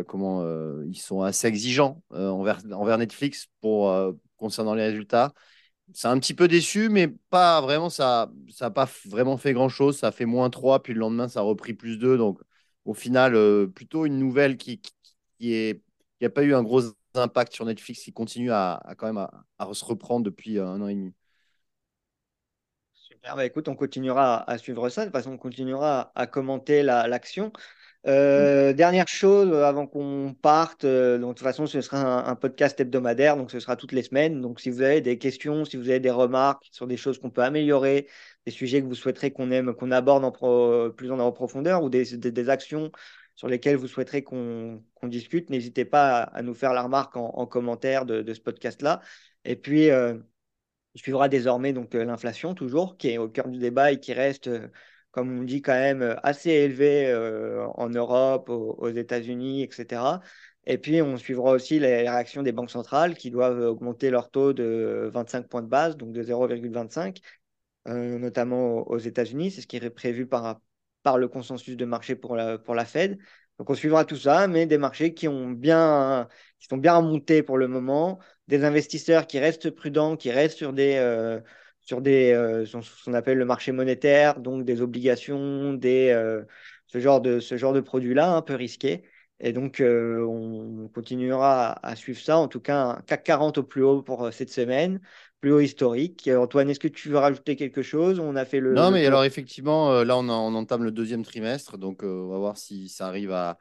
comment, 0.07 0.43
ils 0.83 0.97
sont 0.99 1.21
assez 1.21 1.47
exigeants 1.47 2.01
envers, 2.11 2.61
envers 2.71 2.97
Netflix 2.97 3.47
pour 3.61 3.93
concernant 4.37 4.73
les 4.73 4.85
résultats 4.85 5.33
c'est 5.93 6.07
un 6.07 6.19
petit 6.19 6.33
peu 6.33 6.47
déçu, 6.47 6.89
mais 6.89 7.07
pas 7.29 7.61
vraiment. 7.61 7.89
Ça 7.89 8.31
n'a 8.61 8.71
pas 8.71 8.89
vraiment 9.05 9.37
fait 9.37 9.53
grand-chose. 9.53 9.97
Ça 9.97 10.07
a 10.07 10.11
fait 10.11 10.25
moins 10.25 10.49
3, 10.49 10.83
puis 10.83 10.93
le 10.93 10.99
lendemain, 10.99 11.27
ça 11.27 11.39
a 11.39 11.43
repris 11.43 11.73
plus 11.73 11.97
2. 11.97 12.17
Donc, 12.17 12.39
au 12.85 12.93
final, 12.93 13.35
euh, 13.35 13.67
plutôt 13.67 14.05
une 14.05 14.19
nouvelle 14.19 14.57
qui, 14.57 14.81
qui, 15.39 15.75
n'a 16.21 16.29
pas 16.29 16.43
eu 16.43 16.53
un 16.53 16.63
gros 16.63 16.81
impact 17.15 17.53
sur 17.53 17.65
Netflix, 17.65 18.03
qui 18.03 18.13
continue 18.13 18.51
à, 18.51 18.81
quand 18.97 19.07
même 19.07 19.17
à, 19.57 19.73
se 19.73 19.85
reprendre 19.85 20.25
depuis 20.25 20.59
un 20.59 20.81
an 20.81 20.87
et 20.87 20.95
demi. 20.95 21.13
Super. 23.19 23.35
Bah, 23.35 23.45
écoute, 23.45 23.67
on 23.67 23.75
continuera 23.75 24.49
à, 24.49 24.57
suivre 24.57 24.87
ça. 24.87 25.01
De 25.01 25.07
toute 25.07 25.15
façon, 25.17 25.33
on 25.33 25.37
continuera 25.37 26.13
à 26.15 26.25
commenter 26.25 26.83
l'action. 26.83 27.51
Euh, 28.07 28.71
dernière 28.71 29.09
chose 29.09 29.51
euh, 29.51 29.65
avant 29.65 29.85
qu'on 29.85 30.33
parte, 30.41 30.85
euh, 30.85 31.17
donc 31.17 31.31
de 31.31 31.39
toute 31.39 31.43
façon 31.43 31.67
ce 31.67 31.81
sera 31.81 32.29
un, 32.29 32.35
podcast 32.35 32.79
hebdomadaire, 32.79 33.35
donc 33.35 33.51
ce 33.51 33.59
sera 33.59 33.75
toutes 33.75 33.91
les 33.91 34.03
semaines. 34.03 34.39
Donc 34.39 34.61
si 34.61 34.69
vous 34.69 34.81
avez 34.81 35.01
des 35.01 35.17
questions, 35.17 35.65
si 35.65 35.75
vous 35.75 35.89
avez 35.89 35.99
des 35.99 36.09
remarques 36.09 36.63
sur 36.71 36.87
des 36.87 36.95
choses 36.95 37.19
qu'on 37.19 37.29
peut 37.29 37.43
améliorer, 37.43 38.07
des 38.45 38.51
sujets 38.53 38.81
que 38.81 38.87
vous 38.87 38.95
souhaiterez 38.95 39.31
qu'on 39.31 39.51
aime, 39.51 39.73
qu'on 39.73 39.91
aborde 39.91 40.23
en 40.23 40.31
plus 40.91 41.11
en 41.11 41.31
profondeur 41.33 41.83
ou 41.83 41.89
des, 41.89 42.15
des, 42.15 42.49
actions 42.49 42.89
sur 43.35 43.49
lesquelles 43.49 43.75
vous 43.75 43.87
souhaiterez 43.87 44.23
qu'on 44.23 44.81
discute, 45.03 45.49
n'hésitez 45.49 45.83
pas 45.83 46.21
à, 46.21 46.41
nous 46.41 46.53
faire 46.53 46.71
la 46.71 46.83
remarque 46.83 47.17
en, 47.17 47.45
commentaire 47.47 48.05
de, 48.05 48.21
de 48.21 48.33
ce 48.33 48.39
podcast-là. 48.39 49.01
Et 49.43 49.57
puis 49.57 49.89
il 50.95 51.01
suivra 51.01 51.29
désormais 51.29 51.73
donc 51.73 51.93
l'inflation 51.93 52.53
toujours, 52.53 52.97
qui 52.97 53.09
est 53.09 53.17
au 53.17 53.29
cœur 53.29 53.47
du 53.47 53.59
débat 53.59 53.91
et 53.91 53.99
qui 53.99 54.13
reste 54.13 54.49
comme 55.11 55.39
on 55.39 55.43
dit, 55.43 55.61
quand 55.61 55.73
même 55.73 56.01
euh, 56.01 56.15
assez 56.23 56.51
élevé 56.51 57.07
euh, 57.07 57.67
en 57.75 57.89
Europe, 57.89 58.49
aux, 58.49 58.89
États-Unis, 58.89 59.63
etc. 59.63 60.21
Et 60.65 60.77
puis, 60.77 61.01
on 61.01 61.17
suivra 61.17 61.51
aussi 61.51 61.79
les 61.79 62.07
réactions 62.07 62.43
des 62.43 62.51
banques 62.51 62.71
centrales 62.71 63.15
qui 63.15 63.31
doivent 63.31 63.59
augmenter 63.61 64.11
leur 64.11 64.29
taux 64.29 64.53
de 64.53 65.09
25 65.13 65.47
points 65.47 65.61
de 65.63 65.67
base, 65.67 65.97
donc 65.97 66.11
de 66.11 66.21
0,25, 66.23 67.19
euh, 67.87 68.19
notamment 68.19 68.87
aux 68.89 68.97
États-Unis. 68.97 69.51
C'est 69.51 69.61
ce 69.61 69.67
qui 69.67 69.77
est 69.77 69.89
prévu 69.89 70.27
par, 70.27 70.59
par 71.03 71.17
le 71.17 71.27
consensus 71.27 71.75
de 71.77 71.85
marché 71.85 72.15
pour 72.15 72.35
la, 72.35 72.57
pour 72.59 72.75
la 72.75 72.85
Fed. 72.85 73.17
Donc, 73.57 73.69
on 73.69 73.73
suivra 73.75 74.05
tout 74.05 74.15
ça, 74.15 74.47
mais 74.47 74.65
des 74.67 74.77
marchés 74.77 75.13
qui, 75.13 75.27
ont 75.27 75.49
bien, 75.51 76.27
qui 76.59 76.67
sont 76.67 76.77
bien 76.77 76.95
remontés 76.97 77.43
pour 77.43 77.57
le 77.57 77.67
moment, 77.67 78.19
des 78.49 78.65
investisseurs 78.65 79.27
qui 79.27 79.39
restent 79.39 79.69
prudents, 79.69 80.17
qui 80.17 80.31
restent 80.31 80.57
sur 80.57 80.73
des 80.73 80.97
sur 81.89 82.01
des, 82.01 82.33
euh, 82.33 82.67
ce 82.67 83.03
qu'on 83.03 83.15
appelle 83.15 83.39
le 83.39 83.45
marché 83.45 83.71
monétaire, 83.71 84.39
donc 84.39 84.63
des 84.63 84.79
obligations, 84.79 85.73
des, 85.73 86.09
euh, 86.09 86.43
ce 86.85 86.99
genre 86.99 87.19
de, 87.19 87.39
ce 87.39 87.57
genre 87.57 87.73
de 87.73 87.81
produits-là, 87.81 88.31
un 88.31 88.43
peu 88.43 88.53
risqués. 88.53 89.01
Et 89.39 89.53
donc, 89.53 89.79
euh, 89.79 90.23
on 90.23 90.87
continuera 90.89 91.83
à, 91.83 91.95
suivre 91.95 92.19
ça. 92.19 92.37
En 92.37 92.47
tout 92.47 92.59
cas, 92.59 92.77
un 92.77 93.01
CAC 93.07 93.23
40 93.23 93.57
au 93.57 93.63
plus 93.63 93.81
haut 93.81 94.03
pour 94.03 94.31
cette 94.31 94.51
semaine, 94.51 95.01
plus 95.41 95.51
haut 95.51 95.61
historique. 95.61 96.29
Antoine, 96.31 96.69
est-ce 96.69 96.79
que 96.79 96.87
tu 96.87 97.09
veux 97.09 97.17
rajouter 97.17 97.55
quelque 97.55 97.81
chose? 97.81 98.19
On 98.19 98.35
a 98.35 98.45
fait 98.45 98.59
le. 98.59 98.75
Non, 98.75 98.91
mais 98.91 99.07
alors 99.07 99.23
effectivement, 99.23 100.03
là, 100.03 100.15
on, 100.15 100.29
on, 100.29 100.53
entame 100.53 100.83
le 100.83 100.91
deuxième 100.91 101.23
trimestre, 101.23 101.79
donc 101.79 102.03
on 102.03 102.27
va 102.27 102.37
voir 102.37 102.57
si 102.57 102.87
ça 102.87 103.07
arrive 103.07 103.31
à, 103.31 103.57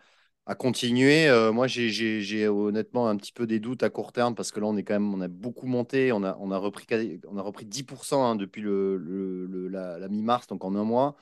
à 0.48 0.54
continuer. 0.54 1.28
Euh, 1.28 1.52
moi, 1.52 1.66
j'ai 1.66 2.48
honnêtement 2.48 3.08
un 3.08 3.16
petit 3.16 3.32
peu 3.32 3.46
des 3.46 3.60
doutes 3.60 3.82
à 3.82 3.90
court 3.90 4.12
terme 4.12 4.34
parce 4.34 4.50
que 4.50 4.60
là, 4.60 4.66
on 4.66 4.76
est 4.78 4.82
quand 4.82 4.94
même, 4.94 5.12
on 5.14 5.20
a 5.20 5.28
beaucoup 5.28 5.66
monté, 5.66 6.10
on 6.10 6.24
a, 6.24 6.36
on 6.40 6.50
a 6.50 6.56
repris, 6.58 6.86
on 7.28 7.36
a 7.36 7.42
repris 7.42 7.66
10% 7.66 8.24
hein, 8.24 8.34
depuis 8.34 8.62
le, 8.62 9.68
la, 9.70 10.08
mi-mars, 10.08 10.46
donc 10.46 10.64
en 10.64 10.74
un 10.74 10.84
mois. 10.84 11.16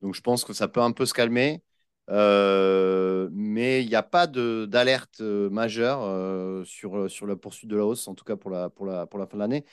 Donc, 0.00 0.14
je 0.14 0.22
pense 0.22 0.44
que 0.44 0.54
ça 0.54 0.66
peut 0.66 0.80
un 0.80 0.92
peu 0.92 1.04
se 1.06 1.12
calmer. 1.14 1.62
Euh, 2.08 3.28
mais 3.32 3.84
il 3.84 3.88
n'y 3.88 3.94
a 3.94 4.02
pas 4.02 4.26
d'alerte 4.26 5.20
euh, 5.20 5.50
majeure 5.50 6.66
sur, 6.66 7.10
sur 7.10 7.26
la 7.26 7.36
poursuite 7.36 7.70
de 7.70 7.76
la 7.76 7.84
hausse, 7.84 8.08
en 8.08 8.14
tout 8.14 8.24
cas 8.24 8.36
pour 8.36 8.50
la, 8.50 8.70
pour 8.70 8.86
la, 8.86 9.06
pour 9.06 9.18
la 9.18 9.26
fin 9.26 9.36
de 9.36 9.40
l'année, 9.40 9.64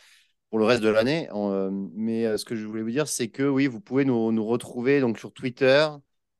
pour 0.50 0.60
le 0.60 0.66
reste 0.66 0.84
de 0.84 0.90
l'année. 0.90 1.30
mais 1.96 2.38
ce 2.38 2.46
que 2.46 2.56
je 2.56 2.66
voulais 2.66 2.84
vous 2.84 2.92
dire, 2.92 3.08
c'est 3.08 3.30
que 3.30 3.44
oui, 3.44 3.68
vous 3.68 3.80
pouvez 3.82 4.06
nous, 4.06 4.32
nous 4.34 4.46
retrouver 4.46 5.00
donc, 5.00 5.18
sur 5.18 5.32
Twitter, 5.34 5.88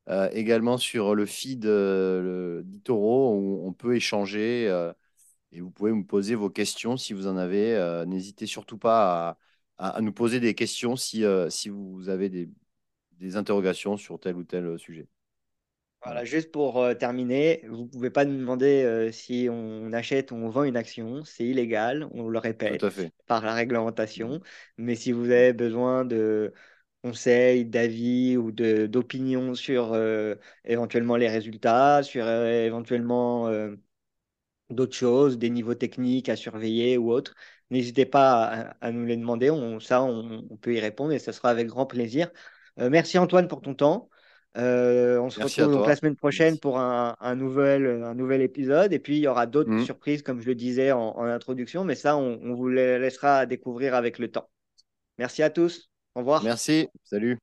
euh, 0.08 0.30
également 0.32 0.78
sur 0.78 1.14
le 1.14 1.26
feed 1.26 1.66
euh, 1.66 2.62
d'Itoro, 2.64 3.34
où 3.34 3.66
on 3.66 3.74
peut 3.74 3.94
échanger 3.94 4.66
euh, 4.66 4.90
et 5.52 5.60
vous 5.60 5.70
pouvez 5.70 5.92
me 5.92 6.02
poser 6.02 6.34
vos 6.34 6.48
questions 6.48 6.96
si 6.96 7.12
vous 7.12 7.26
en 7.26 7.36
avez. 7.36 7.76
N'hésitez 8.06 8.46
surtout 8.46 8.78
pas 8.78 9.36
à, 9.76 10.00
nous 10.00 10.12
poser 10.12 10.40
des 10.40 10.54
questions 10.54 10.96
si, 10.96 11.24
si 11.50 11.68
vous 11.68 12.08
avez 12.08 12.28
des, 12.28 12.48
des, 13.12 13.36
interrogations 13.36 13.96
sur 13.96 14.18
tel 14.18 14.36
ou 14.36 14.44
tel 14.44 14.78
sujet. 14.78 15.06
Voilà, 16.04 16.24
juste 16.24 16.52
pour 16.52 16.86
terminer, 16.98 17.64
vous 17.68 17.84
ne 17.84 17.88
pouvez 17.88 18.10
pas 18.10 18.24
nous 18.24 18.36
demander 18.36 19.08
si 19.10 19.48
on 19.50 19.92
achète 19.92 20.32
ou 20.32 20.36
on 20.36 20.48
vend 20.48 20.64
une 20.64 20.76
action, 20.76 21.24
c'est 21.24 21.44
illégal, 21.44 22.08
on 22.12 22.28
le 22.28 22.38
répète 22.38 22.84
par 23.26 23.44
la 23.44 23.54
réglementation. 23.54 24.40
Mais 24.76 24.94
si 24.94 25.12
vous 25.12 25.30
avez 25.30 25.54
besoin 25.54 26.04
de, 26.04 26.52
conseils, 27.08 27.64
d'avis 27.64 28.36
ou 28.36 28.52
d'opinions 28.52 29.54
sur 29.54 29.92
euh, 29.92 30.34
éventuellement 30.64 31.16
les 31.16 31.28
résultats, 31.28 32.02
sur 32.02 32.26
euh, 32.26 32.66
éventuellement 32.66 33.48
euh, 33.48 33.76
d'autres 34.70 34.94
choses, 34.94 35.38
des 35.38 35.50
niveaux 35.50 35.74
techniques 35.74 36.28
à 36.28 36.36
surveiller 36.36 36.98
ou 36.98 37.10
autres. 37.10 37.34
N'hésitez 37.70 38.06
pas 38.06 38.74
à, 38.80 38.92
nous 38.92 39.06
les 39.06 39.16
demander, 39.16 39.50
on, 39.50 39.80
ça 39.80 40.02
on, 40.02 40.56
peut 40.60 40.74
y 40.74 40.80
répondre 40.80 41.12
et 41.12 41.18
ça 41.18 41.32
sera 41.32 41.50
avec 41.50 41.66
grand 41.66 41.86
plaisir. 41.86 42.30
merci 42.78 43.18
Antoine 43.18 43.46
pour 43.46 43.60
ton 43.60 43.74
temps. 43.74 44.08
on 44.54 45.30
se 45.30 45.42
retrouve 45.42 45.74
donc 45.74 45.86
la 45.86 45.96
semaine 45.96 46.16
prochaine 46.16 46.58
pour 46.58 46.78
un, 46.78 47.34
nouvel, 47.34 48.02
un 48.04 48.14
nouvel 48.14 48.40
épisode. 48.40 48.92
Et 48.94 48.98
puis, 48.98 49.16
il 49.16 49.22
y 49.22 49.28
aura 49.28 49.46
d'autres 49.46 49.70
mmh. 49.70 49.84
surprises, 49.84 50.22
comme 50.22 50.40
je 50.40 50.46
le 50.46 50.54
disais 50.54 50.92
en, 50.92 51.10
en 51.16 51.24
introduction, 51.24 51.84
mais 51.84 51.94
ça, 51.94 52.16
on, 52.16 52.40
on, 52.42 52.54
vous 52.54 52.68
les 52.68 52.98
laissera 52.98 53.44
découvrir 53.44 53.94
avec 53.94 54.18
le 54.18 54.30
temps. 54.30 54.48
Merci 55.18 55.42
à 55.42 55.50
tous. 55.50 55.87
Au 56.18 56.22
revoir. 56.22 56.42
Merci. 56.42 56.88
Salut. 57.04 57.38